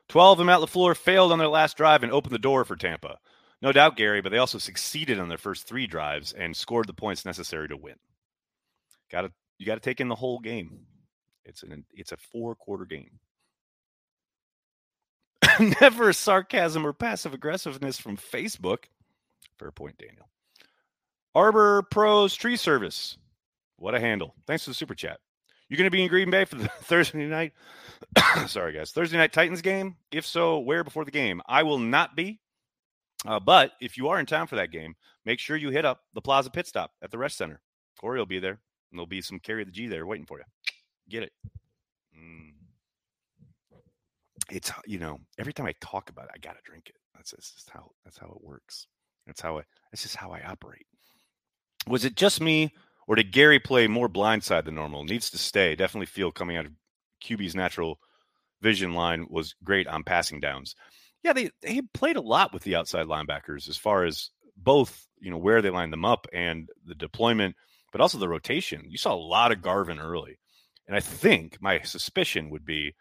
12 0.08 0.40
and 0.40 0.46
Matt 0.46 0.60
LaFleur 0.60 0.96
failed 0.96 1.32
on 1.32 1.38
their 1.38 1.48
last 1.48 1.76
drive 1.76 2.02
and 2.02 2.12
opened 2.12 2.34
the 2.34 2.38
door 2.38 2.64
for 2.64 2.76
Tampa. 2.76 3.18
No 3.60 3.72
doubt, 3.72 3.96
Gary, 3.96 4.20
but 4.20 4.30
they 4.30 4.38
also 4.38 4.58
succeeded 4.58 5.18
on 5.18 5.28
their 5.28 5.38
first 5.38 5.66
three 5.66 5.86
drives 5.86 6.32
and 6.32 6.56
scored 6.56 6.86
the 6.86 6.94
points 6.94 7.24
necessary 7.24 7.68
to 7.68 7.76
win. 7.76 7.96
Got 9.10 9.22
to 9.22 9.32
you 9.58 9.66
got 9.66 9.74
to 9.74 9.80
take 9.80 10.00
in 10.00 10.08
the 10.08 10.14
whole 10.14 10.38
game. 10.38 10.78
It's 11.44 11.62
an 11.62 11.84
it's 11.92 12.12
a 12.12 12.16
four 12.16 12.54
quarter 12.54 12.84
game. 12.84 13.18
Never 15.80 16.12
sarcasm 16.12 16.86
or 16.86 16.92
passive 16.92 17.34
aggressiveness 17.34 17.98
from 17.98 18.16
Facebook. 18.16 18.84
Fair 19.58 19.70
point, 19.70 19.98
Daniel. 19.98 20.28
Arbor 21.34 21.82
Pros 21.90 22.34
Tree 22.34 22.56
Service. 22.56 23.16
What 23.76 23.94
a 23.94 24.00
handle. 24.00 24.34
Thanks 24.46 24.64
for 24.64 24.70
the 24.70 24.74
super 24.74 24.94
chat. 24.94 25.20
You 25.68 25.76
going 25.76 25.84
to 25.84 25.90
be 25.90 26.02
in 26.02 26.08
Green 26.08 26.30
Bay 26.30 26.44
for 26.44 26.56
the 26.56 26.68
Thursday 26.82 27.26
night? 27.26 27.52
Sorry, 28.46 28.72
guys. 28.72 28.90
Thursday 28.90 29.18
night 29.18 29.32
Titans 29.32 29.62
game? 29.62 29.96
If 30.10 30.26
so, 30.26 30.58
where 30.58 30.82
before 30.82 31.04
the 31.04 31.10
game? 31.10 31.42
I 31.46 31.62
will 31.62 31.78
not 31.78 32.16
be. 32.16 32.40
Uh, 33.26 33.40
but 33.40 33.72
if 33.80 33.96
you 33.96 34.08
are 34.08 34.20
in 34.20 34.26
town 34.26 34.46
for 34.46 34.56
that 34.56 34.70
game, 34.70 34.94
make 35.24 35.38
sure 35.38 35.56
you 35.56 35.70
hit 35.70 35.84
up 35.84 36.02
the 36.14 36.20
Plaza 36.20 36.50
Pit 36.50 36.66
Stop 36.66 36.92
at 37.02 37.10
the 37.10 37.16
Resch 37.16 37.32
Center. 37.32 37.60
Corey 38.00 38.18
will 38.18 38.26
be 38.26 38.38
there, 38.38 38.52
and 38.52 38.58
there'll 38.98 39.06
be 39.06 39.20
some 39.20 39.40
carry 39.40 39.64
the 39.64 39.72
G 39.72 39.88
there 39.88 40.06
waiting 40.06 40.26
for 40.26 40.38
you. 40.38 40.44
Get 41.08 41.24
it. 41.24 41.32
Mm. 42.16 42.52
It's 44.50 44.70
you 44.86 44.98
know 44.98 45.18
every 45.38 45.52
time 45.52 45.66
I 45.66 45.74
talk 45.80 46.10
about 46.10 46.26
it, 46.26 46.30
I 46.34 46.38
gotta 46.38 46.60
drink 46.64 46.88
it. 46.88 46.96
That's, 47.14 47.32
that's 47.32 47.50
just 47.52 47.70
how 47.70 47.90
that's 48.04 48.18
how 48.18 48.28
it 48.28 48.42
works. 48.42 48.86
That's 49.28 49.40
how 49.40 49.58
I. 49.58 49.62
That's 49.92 50.02
just 50.02 50.16
how 50.16 50.32
I 50.32 50.40
operate. 50.40 50.86
Was 51.86 52.04
it 52.04 52.16
just 52.16 52.40
me, 52.40 52.72
or 53.06 53.14
did 53.14 53.30
Gary 53.30 53.60
play 53.60 53.86
more 53.86 54.08
blindside 54.08 54.64
than 54.64 54.74
normal? 54.74 55.04
Needs 55.04 55.30
to 55.30 55.38
stay. 55.38 55.76
Definitely 55.76 56.06
feel 56.06 56.32
coming 56.32 56.56
out 56.56 56.66
of 56.66 56.72
QB's 57.22 57.54
natural 57.54 58.00
vision 58.60 58.94
line 58.94 59.26
was 59.30 59.54
great 59.62 59.86
on 59.86 60.02
passing 60.02 60.40
downs. 60.40 60.74
Yeah, 61.22 61.32
they 61.32 61.50
they 61.62 61.82
played 61.94 62.16
a 62.16 62.22
lot 62.22 62.52
with 62.52 62.62
the 62.62 62.74
outside 62.74 63.06
linebackers 63.06 63.68
as 63.68 63.76
far 63.76 64.04
as 64.04 64.30
both 64.56 65.06
you 65.20 65.30
know 65.30 65.38
where 65.38 65.62
they 65.62 65.70
lined 65.70 65.92
them 65.92 66.04
up 66.04 66.26
and 66.32 66.68
the 66.84 66.94
deployment, 66.94 67.54
but 67.92 68.00
also 68.00 68.18
the 68.18 68.28
rotation. 68.28 68.84
You 68.88 68.98
saw 68.98 69.14
a 69.14 69.16
lot 69.16 69.52
of 69.52 69.62
Garvin 69.62 70.00
early, 70.00 70.38
and 70.86 70.96
I 70.96 71.00
think 71.00 71.58
my 71.60 71.80
suspicion 71.82 72.50
would 72.50 72.64
be 72.64 72.94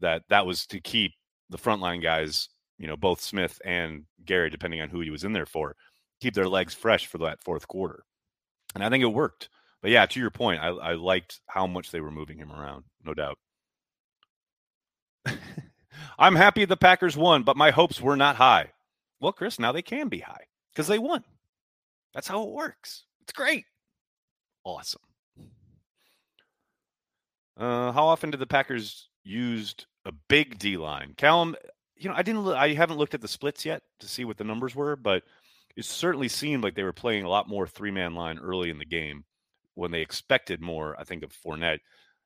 that 0.00 0.22
that 0.28 0.46
was 0.46 0.66
to 0.66 0.80
keep 0.80 1.12
the 1.48 1.58
frontline 1.58 2.02
guys, 2.02 2.48
you 2.80 2.86
know, 2.86 2.96
both 2.96 3.20
Smith 3.20 3.60
and 3.62 4.04
Gary, 4.24 4.48
depending 4.48 4.80
on 4.80 4.88
who 4.88 5.00
he 5.02 5.10
was 5.10 5.22
in 5.22 5.34
there 5.34 5.44
for, 5.44 5.76
keep 6.20 6.34
their 6.34 6.48
legs 6.48 6.72
fresh 6.72 7.06
for 7.06 7.18
that 7.18 7.42
fourth 7.44 7.68
quarter. 7.68 8.04
And 8.74 8.82
I 8.82 8.88
think 8.88 9.02
it 9.02 9.08
worked. 9.08 9.50
But 9.82 9.90
yeah, 9.90 10.06
to 10.06 10.18
your 10.18 10.30
point, 10.30 10.62
I, 10.62 10.68
I 10.68 10.92
liked 10.94 11.40
how 11.46 11.66
much 11.66 11.90
they 11.90 12.00
were 12.00 12.10
moving 12.10 12.38
him 12.38 12.50
around, 12.50 12.84
no 13.04 13.12
doubt. 13.12 13.38
I'm 16.18 16.34
happy 16.34 16.64
the 16.64 16.76
Packers 16.76 17.18
won, 17.18 17.42
but 17.42 17.56
my 17.56 17.70
hopes 17.70 18.00
were 18.00 18.16
not 18.16 18.36
high. 18.36 18.70
Well, 19.20 19.32
Chris, 19.32 19.58
now 19.58 19.72
they 19.72 19.82
can 19.82 20.08
be 20.08 20.20
high 20.20 20.46
because 20.72 20.86
they 20.86 20.98
won. 20.98 21.22
That's 22.14 22.28
how 22.28 22.42
it 22.44 22.50
works. 22.50 23.04
It's 23.22 23.32
great. 23.32 23.66
Awesome. 24.64 25.02
Uh, 27.58 27.92
how 27.92 28.06
often 28.06 28.30
did 28.30 28.40
the 28.40 28.46
Packers 28.46 29.10
used 29.22 29.84
a 30.06 30.12
big 30.28 30.58
D 30.58 30.78
line? 30.78 31.12
Callum, 31.18 31.54
you 32.00 32.08
know, 32.08 32.14
I 32.16 32.22
didn't. 32.22 32.46
I 32.48 32.72
haven't 32.72 32.96
looked 32.96 33.14
at 33.14 33.20
the 33.20 33.28
splits 33.28 33.64
yet 33.64 33.82
to 34.00 34.08
see 34.08 34.24
what 34.24 34.38
the 34.38 34.44
numbers 34.44 34.74
were, 34.74 34.96
but 34.96 35.22
it 35.76 35.84
certainly 35.84 36.28
seemed 36.28 36.64
like 36.64 36.74
they 36.74 36.82
were 36.82 36.92
playing 36.92 37.24
a 37.24 37.28
lot 37.28 37.48
more 37.48 37.66
three 37.66 37.90
man 37.90 38.14
line 38.14 38.38
early 38.38 38.70
in 38.70 38.78
the 38.78 38.86
game 38.86 39.24
when 39.74 39.90
they 39.90 40.00
expected 40.00 40.60
more. 40.60 40.98
I 40.98 41.04
think 41.04 41.22
of 41.22 41.32
Fournette. 41.32 41.80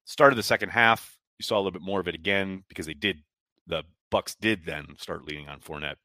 Started 0.04 0.36
the 0.36 0.42
second 0.42 0.68
half, 0.68 1.18
you 1.38 1.44
saw 1.44 1.56
a 1.56 1.58
little 1.58 1.72
bit 1.72 1.82
more 1.82 1.98
of 1.98 2.08
it 2.08 2.14
again 2.14 2.62
because 2.68 2.86
they 2.86 2.94
did. 2.94 3.18
The 3.66 3.82
Bucks 4.10 4.36
did 4.36 4.64
then 4.64 4.86
start 4.98 5.24
leaning 5.24 5.48
on 5.48 5.60
Fournette, 5.60 5.96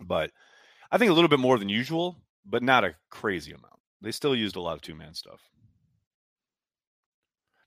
but 0.00 0.30
I 0.90 0.98
think 0.98 1.10
a 1.10 1.14
little 1.14 1.28
bit 1.28 1.38
more 1.38 1.58
than 1.58 1.70
usual, 1.70 2.18
but 2.44 2.62
not 2.62 2.84
a 2.84 2.94
crazy 3.10 3.52
amount. 3.52 3.80
They 4.02 4.12
still 4.12 4.36
used 4.36 4.56
a 4.56 4.60
lot 4.60 4.74
of 4.74 4.82
two 4.82 4.94
man 4.94 5.14
stuff. 5.14 5.40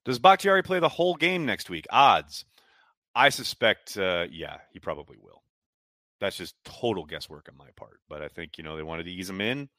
Does 0.04 0.20
Bakhtiari 0.20 0.62
play 0.62 0.80
the 0.80 0.90
whole 0.90 1.16
game 1.16 1.48
next 1.48 1.70
week? 1.70 1.88
Odds. 1.90 2.46
I 3.16 3.30
suspect, 3.30 3.98
uh, 3.98 4.26
yeah, 4.30 4.58
he 4.72 4.80
probably 4.80 5.18
will. 5.18 5.42
That's 6.20 6.38
just 6.38 6.56
total 6.64 7.06
guesswork 7.06 7.48
on 7.50 7.58
my 7.58 7.70
part. 7.76 8.00
But 8.10 8.22
I 8.22 8.28
think, 8.28 8.58
you 8.58 8.64
know, 8.64 8.76
they 8.76 8.84
wanted 8.84 9.04
to 9.04 9.12
ease 9.12 9.30
him 9.30 9.42
in. 9.42 9.70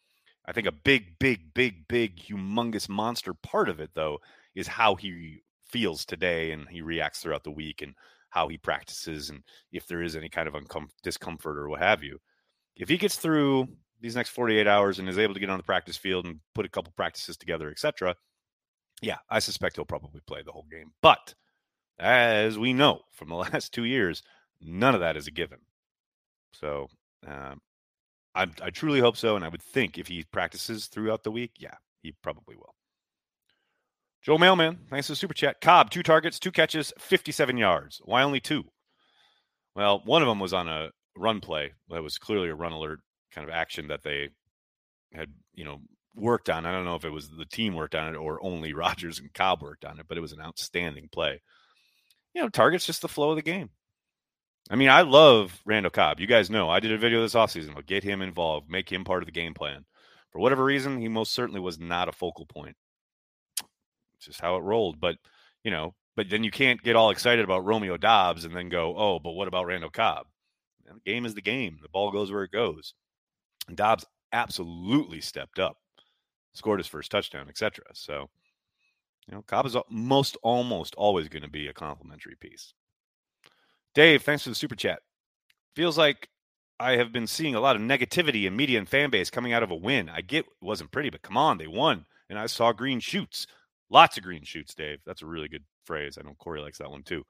I 0.47 0.53
think 0.53 0.67
a 0.67 0.73
big, 0.73 1.19
big, 1.19 1.53
big, 1.55 1.89
big, 1.89 2.19
humongous 2.19 2.89
monster 2.89 3.35
part 3.35 3.69
of 3.69 3.81
it, 3.81 3.91
though, 3.95 4.19
is 4.55 4.67
how 4.67 4.95
he 4.95 5.43
feels 5.69 6.05
today 6.05 6.53
and 6.53 6.69
he 6.69 6.81
reacts 6.81 7.21
throughout 7.21 7.45
the 7.45 7.51
week 7.51 7.83
and 7.83 7.95
how 8.31 8.49
he 8.49 8.57
practices 8.57 9.31
and 9.31 9.43
if 9.73 9.87
there 9.87 10.03
is 10.03 10.15
any 10.15 10.29
kind 10.29 10.47
of 10.47 10.55
uncom- 10.55 10.91
discomfort 11.03 11.59
or 11.59 11.69
what 11.69 11.81
have 11.81 12.03
you. 12.03 12.19
If 12.77 12.89
he 12.89 12.97
gets 12.97 13.17
through 13.17 13.69
these 14.01 14.15
next 14.15 14.31
48 14.31 14.67
hours 14.67 14.99
and 14.99 15.09
is 15.09 15.19
able 15.19 15.35
to 15.35 15.41
get 15.41 15.51
on 15.51 15.57
the 15.57 15.65
practice 15.65 15.97
field 15.97 16.27
and 16.27 16.41
put 16.55 16.67
a 16.67 16.71
couple 16.71 16.93
practices 16.97 17.37
together, 17.37 17.71
etc., 17.71 18.15
yeah, 19.03 19.19
I 19.29 19.41
suspect 19.41 19.77
he'll 19.77 19.85
probably 19.85 20.21
play 20.27 20.43
the 20.43 20.53
whole 20.53 20.67
game. 20.71 20.93
But 21.03 21.35
as 21.99 22.59
we 22.59 22.73
know 22.73 23.03
from 23.13 23.29
the 23.29 23.35
last 23.53 23.73
two 23.73 23.85
years, 23.85 24.23
none 24.61 24.95
of 24.95 25.01
that 25.01 25.17
is 25.17 25.27
a 25.27 25.33
given. 25.33 25.59
So 26.53 26.89
um, 27.27 27.61
I, 28.35 28.47
I 28.63 28.71
truly 28.71 29.01
hope 29.01 29.17
so. 29.17 29.37
And 29.37 29.45
I 29.45 29.49
would 29.49 29.63
think 29.63 29.99
if 29.99 30.09
he 30.09 30.25
practices 30.33 30.87
throughout 30.87 31.25
the 31.25 31.33
week, 31.33 31.53
yeah, 31.59 31.75
he 32.03 32.13
probably 32.23 32.57
will. 32.57 32.75
Joe 34.23 34.39
Mailman, 34.39 34.79
thanks 34.91 35.07
for 35.07 35.13
the 35.13 35.17
super 35.17 35.35
chat. 35.35 35.61
Cobb, 35.61 35.91
two 35.91 36.03
targets, 36.03 36.41
two 36.41 36.51
catches, 36.51 36.93
57 36.99 37.57
yards. 37.57 38.01
Why 38.05 38.23
only 38.23 38.41
two? 38.41 38.65
Well, 39.77 40.03
one 40.05 40.23
of 40.23 40.27
them 40.27 40.41
was 40.41 40.53
on 40.53 40.69
a 40.69 40.91
run 41.17 41.41
play. 41.41 41.73
That 41.91 42.03
was 42.03 42.19
clearly 42.19 42.49
a 42.49 42.55
run 42.55 42.73
alert 42.73 43.01
kind 43.33 43.49
of 43.49 43.55
action 43.55 43.89
that 43.89 44.03
they 44.03 44.31
had, 45.13 45.29
you 45.55 45.65
know, 45.65 45.79
worked 46.17 46.51
on. 46.51 46.67
I 46.67 46.73
don't 46.73 46.85
know 46.85 46.97
if 46.97 47.05
it 47.05 47.13
was 47.13 47.29
the 47.31 47.45
team 47.45 47.75
worked 47.75 47.95
on 47.95 48.13
it 48.13 48.17
or 48.17 48.43
only 48.43 48.73
Rodgers 48.75 49.21
and 49.21 49.33
Cobb 49.33 49.63
worked 49.63 49.85
on 49.85 50.01
it, 50.01 50.07
but 50.09 50.19
it 50.19 50.23
was 50.23 50.33
an 50.33 50.41
outstanding 50.41 51.09
play. 51.13 51.41
You 52.37 52.43
know, 52.43 52.49
targets 52.51 52.85
just 52.85 53.01
the 53.01 53.09
flow 53.09 53.31
of 53.31 53.37
the 53.37 53.43
game. 53.43 53.71
I 54.69 54.77
mean, 54.77 54.91
I 54.91 55.01
love 55.01 55.59
Randall 55.65 55.91
Cobb. 55.91 56.21
You 56.21 56.27
guys 56.27 56.51
know 56.51 56.69
I 56.69 56.81
did 56.81 56.93
a 56.93 56.99
video 56.99 57.23
this 57.23 57.33
offseason. 57.33 57.75
I'll 57.75 57.81
get 57.81 58.05
him 58.05 58.21
involved, 58.21 58.69
make 58.69 58.93
him 58.93 59.05
part 59.05 59.23
of 59.23 59.27
the 59.27 59.33
game 59.33 59.55
plan. 59.55 59.87
For 60.33 60.39
whatever 60.39 60.63
reason, 60.63 61.01
he 61.01 61.09
most 61.09 61.33
certainly 61.33 61.61
was 61.61 61.79
not 61.79 62.11
a 62.11 62.13
focal 62.13 62.45
point. 62.45 62.77
It's 64.17 64.27
just 64.27 64.43
how 64.43 64.57
it 64.57 64.65
rolled. 64.65 65.01
But, 65.01 65.17
you 65.65 65.71
know, 65.71 65.95
but 66.15 66.29
then 66.29 66.45
you 66.45 66.51
can't 66.51 66.83
get 66.83 66.95
all 66.95 67.09
excited 67.09 67.43
about 67.43 67.65
Romeo 67.65 67.97
Doubs 67.97 68.45
and 68.45 68.55
then 68.55 68.69
go, 68.69 68.95
oh, 68.99 69.19
but 69.19 69.33
what 69.33 69.49
about 69.49 69.65
Randall 69.65 69.89
Cobb? 69.89 70.27
The 70.85 70.93
game 71.07 71.25
is 71.25 71.33
the 71.33 71.41
game. 71.41 71.79
The 71.81 71.89
ball 71.89 72.11
goes 72.11 72.31
where 72.31 72.45
it 72.45 72.53
goes. 72.53 72.93
And 73.67 73.79
Doubs 73.79 74.05
absolutely 74.31 75.23
stepped 75.23 75.59
up 75.59 75.79
scored 76.53 76.81
his 76.81 76.87
first 76.87 77.11
touchdown, 77.11 77.49
etc. 77.49 77.85
So, 77.95 78.29
you 79.29 79.35
know, 79.35 79.43
Cobb 79.43 79.67
is 79.67 79.77
most 79.91 80.37
almost 80.43 80.95
always 80.95 81.29
going 81.29 81.43
to 81.43 81.49
be 81.49 81.69
a 81.69 81.73
complimentary 81.73 82.37
piece. 82.41 82.73
Dave, 83.95 84.23
thanks 84.23 84.43
for 84.43 84.51
the 84.51 84.55
super 84.55 84.77
chat. 84.77 85.01
Feels 85.75 85.99
like 85.99 86.29
I 86.79 86.97
have 86.97 87.13
been 87.13 87.27
seeing 87.27 87.55
a 87.55 87.61
lot 87.61 87.77
of 87.77 87.83
negativity 87.83 88.45
in 88.47 88.57
media 88.57 88.79
and 88.79 88.89
fan 88.89 89.11
base 89.11 89.31
coming 89.31 89.53
out 89.53 89.63
of 89.63 89.71
a 89.71 89.77
win. 89.77 90.09
I 90.09 90.21
get 90.21 90.45
it 90.47 90.53
wasn't 90.61 90.93
pretty, 90.93 91.11
but 91.11 91.23
come 91.23 91.37
on, 91.37 91.59
they 91.59 91.67
won. 91.67 92.05
And 92.29 92.39
I 92.39 92.47
saw 92.47 92.73
green 92.73 93.01
shoots. 93.01 93.47
Lots 93.91 94.17
of 94.17 94.25
green 94.25 94.45
shoots, 94.45 94.75
Dave. 94.75 94.99
That's 95.07 95.23
a 95.23 95.27
really 95.27 95.49
good 95.49 95.65
phrase. 95.85 96.19
I 96.19 96.27
know 96.27 96.35
Corey 96.39 96.61
likes 96.61 96.79
that 96.79 96.91
one 96.91 97.03
too. 97.03 97.25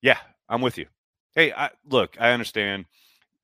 Yeah, 0.00 0.18
I'm 0.48 0.60
with 0.60 0.78
you. 0.78 0.86
Hey, 1.34 1.52
I, 1.52 1.70
look, 1.88 2.16
I 2.20 2.32
understand. 2.32 2.86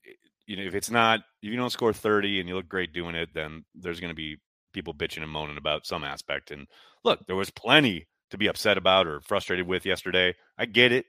Eh, 0.07 0.13
you 0.47 0.57
know, 0.57 0.63
if 0.63 0.75
it's 0.75 0.91
not, 0.91 1.21
if 1.43 1.51
you 1.51 1.57
don't 1.57 1.71
score 1.71 1.93
30 1.93 2.41
and 2.41 2.49
you 2.49 2.57
look 2.57 2.69
great 2.69 2.93
doing 2.93 3.15
it, 3.15 3.29
then 3.35 3.65
there's 3.75 4.01
going 4.01 4.11
to 4.11 4.17
be 4.17 4.39
people 4.73 4.95
bitching 4.95 5.23
and 5.23 5.31
moaning 5.31 5.57
about 5.57 5.87
some 5.87 6.05
aspect. 6.05 6.51
And 6.51 6.67
look, 7.05 7.27
there 7.27 7.37
was 7.37 7.51
plenty 7.51 8.07
to 8.31 8.39
be 8.39 8.47
upset 8.47 8.79
about 8.79 9.07
or 9.07 9.21
frustrated 9.21 9.67
with 9.67 9.87
yesterday. 9.87 10.35
I 10.59 10.67
get 10.67 10.93
it, 10.93 11.07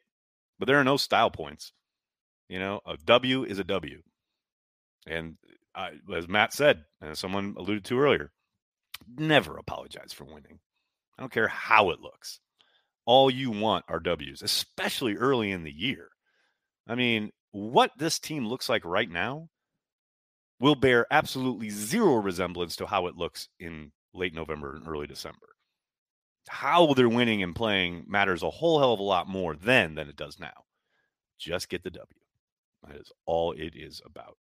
but 0.58 0.67
there 0.67 0.78
are 0.78 0.84
no 0.84 0.98
style 0.98 1.32
points. 1.32 1.74
You 2.48 2.60
know, 2.60 2.82
a 2.86 2.98
W 3.06 3.43
is 3.43 3.60
a 3.60 3.63
W. 3.63 4.02
And 5.08 5.36
I, 5.76 5.91
as 6.15 6.28
Matt 6.28 6.54
said, 6.54 6.84
and 7.02 7.17
someone 7.17 7.56
alluded 7.58 7.86
to 7.86 8.00
earlier, 8.00 8.32
never 9.17 9.58
apologize 9.58 10.13
for 10.13 10.26
winning. 10.26 10.60
I 11.17 11.22
don't 11.22 11.32
care 11.32 11.48
how 11.48 11.91
it 11.91 12.00
looks. 12.02 12.39
All 13.06 13.30
you 13.30 13.52
want 13.52 13.86
are 13.88 14.00
W's, 14.00 14.41
especially 14.41 15.15
early 15.15 15.52
in 15.52 15.63
the 15.63 15.72
year. 15.72 16.10
I 16.88 16.95
mean, 16.95 17.32
what 17.52 17.91
this 17.98 18.19
team 18.19 18.48
looks 18.48 18.69
like 18.69 18.86
right 18.86 19.10
now 19.10 19.50
will 20.60 20.76
bear 20.76 21.06
absolutely 21.12 21.69
zero 21.69 22.15
resemblance 22.15 22.76
to 22.78 22.86
how 22.86 23.08
it 23.08 23.15
looks 23.15 23.50
in 23.60 23.91
late 24.13 24.34
November 24.34 24.76
and 24.76 24.88
early 24.88 25.08
December. 25.08 25.48
How 26.48 26.93
they're 26.93 27.10
winning 27.10 27.43
and 27.43 27.56
playing 27.56 28.06
matters 28.08 28.43
a 28.43 28.50
whole 28.50 28.80
hell 28.80 28.93
of 28.93 29.00
a 29.00 29.04
lot 29.04 29.28
more 29.28 29.56
then 29.56 29.95
than 29.95 30.10
it 30.10 30.15
does 30.15 30.39
now. 30.39 30.65
Just 31.38 31.69
get 31.69 31.84
the 31.84 31.91
W. 31.91 32.08
That 32.88 32.98
is 32.98 33.12
all 33.26 33.52
it 33.54 33.74
is 33.76 34.02
about. 34.06 34.38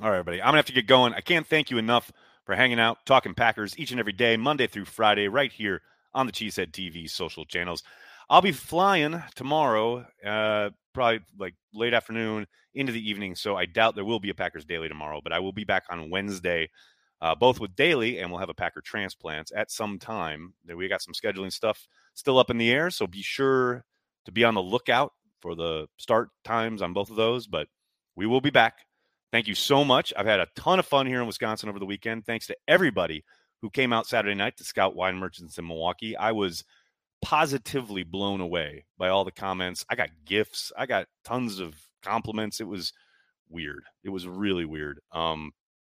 All 0.00 0.08
right, 0.10 0.18
everybody. 0.18 0.40
I'm 0.40 0.46
going 0.46 0.54
to 0.54 0.58
have 0.58 0.66
to 0.66 0.72
get 0.72 0.86
going. 0.86 1.12
I 1.12 1.20
can't 1.20 1.46
thank 1.46 1.70
you 1.70 1.78
enough 1.78 2.10
for 2.44 2.54
hanging 2.54 2.80
out, 2.80 3.04
talking 3.04 3.34
Packers 3.34 3.78
each 3.78 3.90
and 3.90 4.00
every 4.00 4.12
day, 4.12 4.36
Monday 4.36 4.66
through 4.66 4.86
Friday, 4.86 5.28
right 5.28 5.52
here 5.52 5.82
on 6.14 6.26
the 6.26 6.32
Cheesehead 6.32 6.72
TV 6.72 7.08
social 7.08 7.44
channels. 7.44 7.82
I'll 8.30 8.40
be 8.40 8.52
flying 8.52 9.20
tomorrow, 9.34 10.06
uh, 10.24 10.70
probably 10.94 11.20
like 11.36 11.54
late 11.74 11.92
afternoon 11.92 12.46
into 12.74 12.92
the 12.92 13.10
evening. 13.10 13.34
So 13.34 13.56
I 13.56 13.66
doubt 13.66 13.96
there 13.96 14.04
will 14.04 14.20
be 14.20 14.30
a 14.30 14.34
Packers 14.34 14.64
Daily 14.64 14.88
tomorrow, 14.88 15.20
but 15.20 15.32
I 15.32 15.40
will 15.40 15.52
be 15.52 15.64
back 15.64 15.82
on 15.90 16.10
Wednesday, 16.10 16.70
uh, 17.20 17.34
both 17.34 17.58
with 17.58 17.74
Daily 17.74 18.20
and 18.20 18.30
we'll 18.30 18.38
have 18.38 18.48
a 18.48 18.54
Packer 18.54 18.82
Transplants 18.82 19.50
at 19.54 19.72
some 19.72 19.98
time. 19.98 20.54
We 20.72 20.86
got 20.86 21.02
some 21.02 21.12
scheduling 21.12 21.52
stuff 21.52 21.88
still 22.14 22.38
up 22.38 22.50
in 22.50 22.58
the 22.58 22.70
air, 22.70 22.90
so 22.90 23.08
be 23.08 23.20
sure 23.20 23.84
to 24.26 24.32
be 24.32 24.44
on 24.44 24.54
the 24.54 24.62
lookout 24.62 25.12
for 25.42 25.56
the 25.56 25.88
start 25.96 26.28
times 26.44 26.82
on 26.82 26.92
both 26.92 27.10
of 27.10 27.16
those. 27.16 27.48
But 27.48 27.66
we 28.14 28.26
will 28.26 28.40
be 28.40 28.50
back. 28.50 28.78
Thank 29.32 29.48
you 29.48 29.56
so 29.56 29.84
much. 29.84 30.12
I've 30.16 30.26
had 30.26 30.40
a 30.40 30.46
ton 30.56 30.78
of 30.78 30.86
fun 30.86 31.06
here 31.06 31.20
in 31.20 31.26
Wisconsin 31.26 31.68
over 31.68 31.80
the 31.80 31.86
weekend. 31.86 32.26
Thanks 32.26 32.46
to 32.46 32.56
everybody 32.68 33.24
who 33.60 33.70
came 33.70 33.92
out 33.92 34.06
Saturday 34.06 34.34
night 34.36 34.56
to 34.58 34.64
scout 34.64 34.94
wine 34.94 35.16
merchants 35.16 35.58
in 35.58 35.66
Milwaukee. 35.66 36.16
I 36.16 36.30
was 36.32 36.64
positively 37.22 38.02
blown 38.02 38.40
away 38.40 38.86
by 38.98 39.08
all 39.08 39.24
the 39.24 39.32
comments. 39.32 39.84
I 39.88 39.94
got 39.94 40.10
gifts. 40.24 40.72
I 40.76 40.86
got 40.86 41.06
tons 41.24 41.58
of 41.58 41.74
compliments. 42.02 42.60
It 42.60 42.68
was 42.68 42.92
weird. 43.48 43.84
It 44.04 44.10
was 44.10 44.26
really 44.26 44.64
weird. 44.64 45.00
Um, 45.12 45.52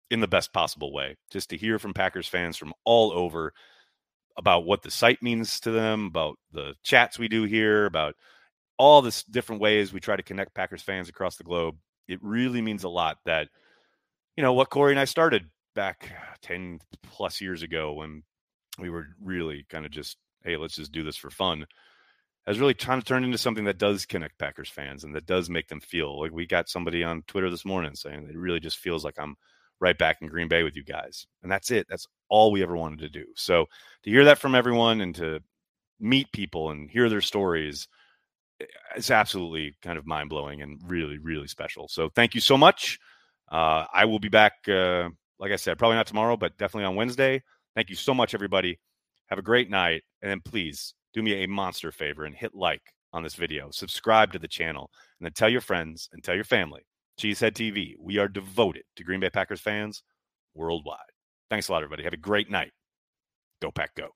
in 0.10 0.20
the 0.20 0.28
best 0.28 0.54
possible 0.54 0.94
way. 0.94 1.16
Just 1.32 1.50
to 1.50 1.58
hear 1.58 1.80
from 1.80 1.94
Packers 1.94 2.28
fans 2.28 2.58
from 2.58 2.74
all 2.86 3.12
over 3.12 3.54
about 4.38 4.66
what 4.66 4.82
the 4.82 4.92
site 4.92 5.22
means 5.22 5.60
to 5.62 5.72
them, 5.72 6.06
about 6.06 6.38
the 6.52 6.76
chats 6.84 7.20
we 7.20 7.28
do 7.28 7.44
here, 7.44 7.86
about 7.86 8.16
all 8.78 9.02
this 9.02 9.24
different 9.24 9.62
ways 9.62 9.92
we 9.92 10.00
try 10.00 10.16
to 10.16 10.24
connect 10.24 10.54
Packers 10.54 10.82
fans 10.82 11.10
across 11.10 11.36
the 11.36 11.44
globe. 11.44 11.76
It 12.08 12.20
really 12.22 12.62
means 12.62 12.84
a 12.84 12.90
lot 12.90 13.18
that, 13.26 13.50
you 14.36 14.44
know, 14.44 14.54
what 14.54 14.70
Corey 14.70 14.94
and 14.94 15.00
I 15.00 15.06
started 15.06 15.50
back 15.76 16.12
10 16.44 16.80
plus 17.04 17.42
years 17.42 17.64
ago 17.64 17.94
when 17.94 18.24
we 18.80 18.90
were 18.90 19.08
really 19.22 19.66
kind 19.70 19.86
of 19.86 19.92
just 19.92 20.18
hey, 20.48 20.58
let's 20.58 20.76
just 20.76 20.92
do 20.92 21.04
this 21.04 21.18
for 21.18 21.30
fun, 21.30 21.66
has 22.48 22.60
really 22.60 22.74
trying 22.74 23.02
to 23.02 23.06
turn 23.06 23.26
into 23.26 23.38
something 23.38 23.66
that 23.66 23.78
does 23.78 24.06
connect 24.06 24.40
Packers 24.40 24.70
fans 24.70 25.04
and 25.04 25.14
that 25.14 25.26
does 25.26 25.50
make 25.50 25.68
them 25.68 25.82
feel 25.82 26.20
like 26.20 26.32
we 26.32 26.48
got 26.48 26.70
somebody 26.70 27.04
on 27.04 27.22
Twitter 27.28 27.50
this 27.50 27.66
morning 27.66 27.94
saying 27.94 28.28
it 28.30 28.38
really 28.38 28.62
just 28.62 28.78
feels 28.78 29.04
like 29.04 29.16
I'm 29.20 29.36
right 29.82 29.98
back 29.98 30.18
in 30.22 30.30
Green 30.30 30.48
Bay 30.48 30.64
with 30.64 30.76
you 30.76 30.84
guys. 30.84 31.28
And 31.44 31.52
that's 31.52 31.70
it. 31.72 31.88
That's 31.90 32.08
all 32.30 32.52
we 32.52 32.64
ever 32.64 32.76
wanted 32.76 33.00
to 33.00 33.10
do. 33.10 33.26
So 33.36 33.66
to 34.04 34.10
hear 34.10 34.24
that 34.26 34.40
from 34.40 34.56
everyone 34.56 35.02
and 35.02 35.14
to 35.16 35.42
meet 36.00 36.32
people 36.32 36.72
and 36.72 36.90
hear 36.90 37.10
their 37.10 37.22
stories, 37.22 37.90
it's 38.96 39.12
absolutely 39.12 39.76
kind 39.82 39.98
of 39.98 40.08
mind 40.08 40.30
blowing 40.30 40.62
and 40.62 40.80
really, 40.88 41.18
really 41.18 41.48
special. 41.48 41.90
So 41.90 42.10
thank 42.16 42.34
you 42.34 42.42
so 42.42 42.58
much. 42.58 42.98
Uh, 43.52 43.86
I 43.94 44.06
will 44.06 44.20
be 44.20 44.30
back, 44.30 44.54
uh, 44.68 45.10
like 45.38 45.52
I 45.52 45.58
said, 45.58 45.78
probably 45.78 45.98
not 45.98 46.08
tomorrow, 46.08 46.38
but 46.38 46.58
definitely 46.58 46.86
on 46.86 46.96
Wednesday. 46.96 47.44
Thank 47.76 47.90
you 47.90 47.96
so 47.96 48.14
much, 48.14 48.34
everybody. 48.34 48.80
Have 49.28 49.40
a 49.40 49.44
great 49.44 49.70
night. 49.70 50.04
And 50.22 50.32
then 50.32 50.42
please 50.42 50.94
do 51.14 51.22
me 51.22 51.44
a 51.44 51.48
monster 51.48 51.92
favor 51.92 52.26
and 52.26 52.36
hit 52.36 52.54
like 52.54 52.82
on 53.14 53.24
this 53.24 53.36
video, 53.36 53.70
subscribe 53.72 54.34
to 54.34 54.40
the 54.40 54.48
channel, 54.48 54.92
and 55.20 55.26
then 55.26 55.34
tell 55.34 55.50
your 55.50 55.62
friends 55.62 56.10
and 56.12 56.24
tell 56.24 56.36
your 56.36 56.44
family. 56.44 56.82
Cheesehead 57.20 57.54
TV, 57.54 57.96
we 58.00 58.18
are 58.20 58.28
devoted 58.28 58.84
to 58.96 59.04
Green 59.04 59.20
Bay 59.20 59.30
Packers 59.30 59.62
fans 59.62 60.04
worldwide. 60.54 61.00
Thanks 61.50 61.70
a 61.70 61.72
lot, 61.72 61.84
everybody. 61.84 62.04
Have 62.04 62.14
a 62.14 62.18
great 62.18 62.52
night. 62.52 62.72
Go, 63.62 63.72
Pack, 63.72 63.96
go. 63.96 64.10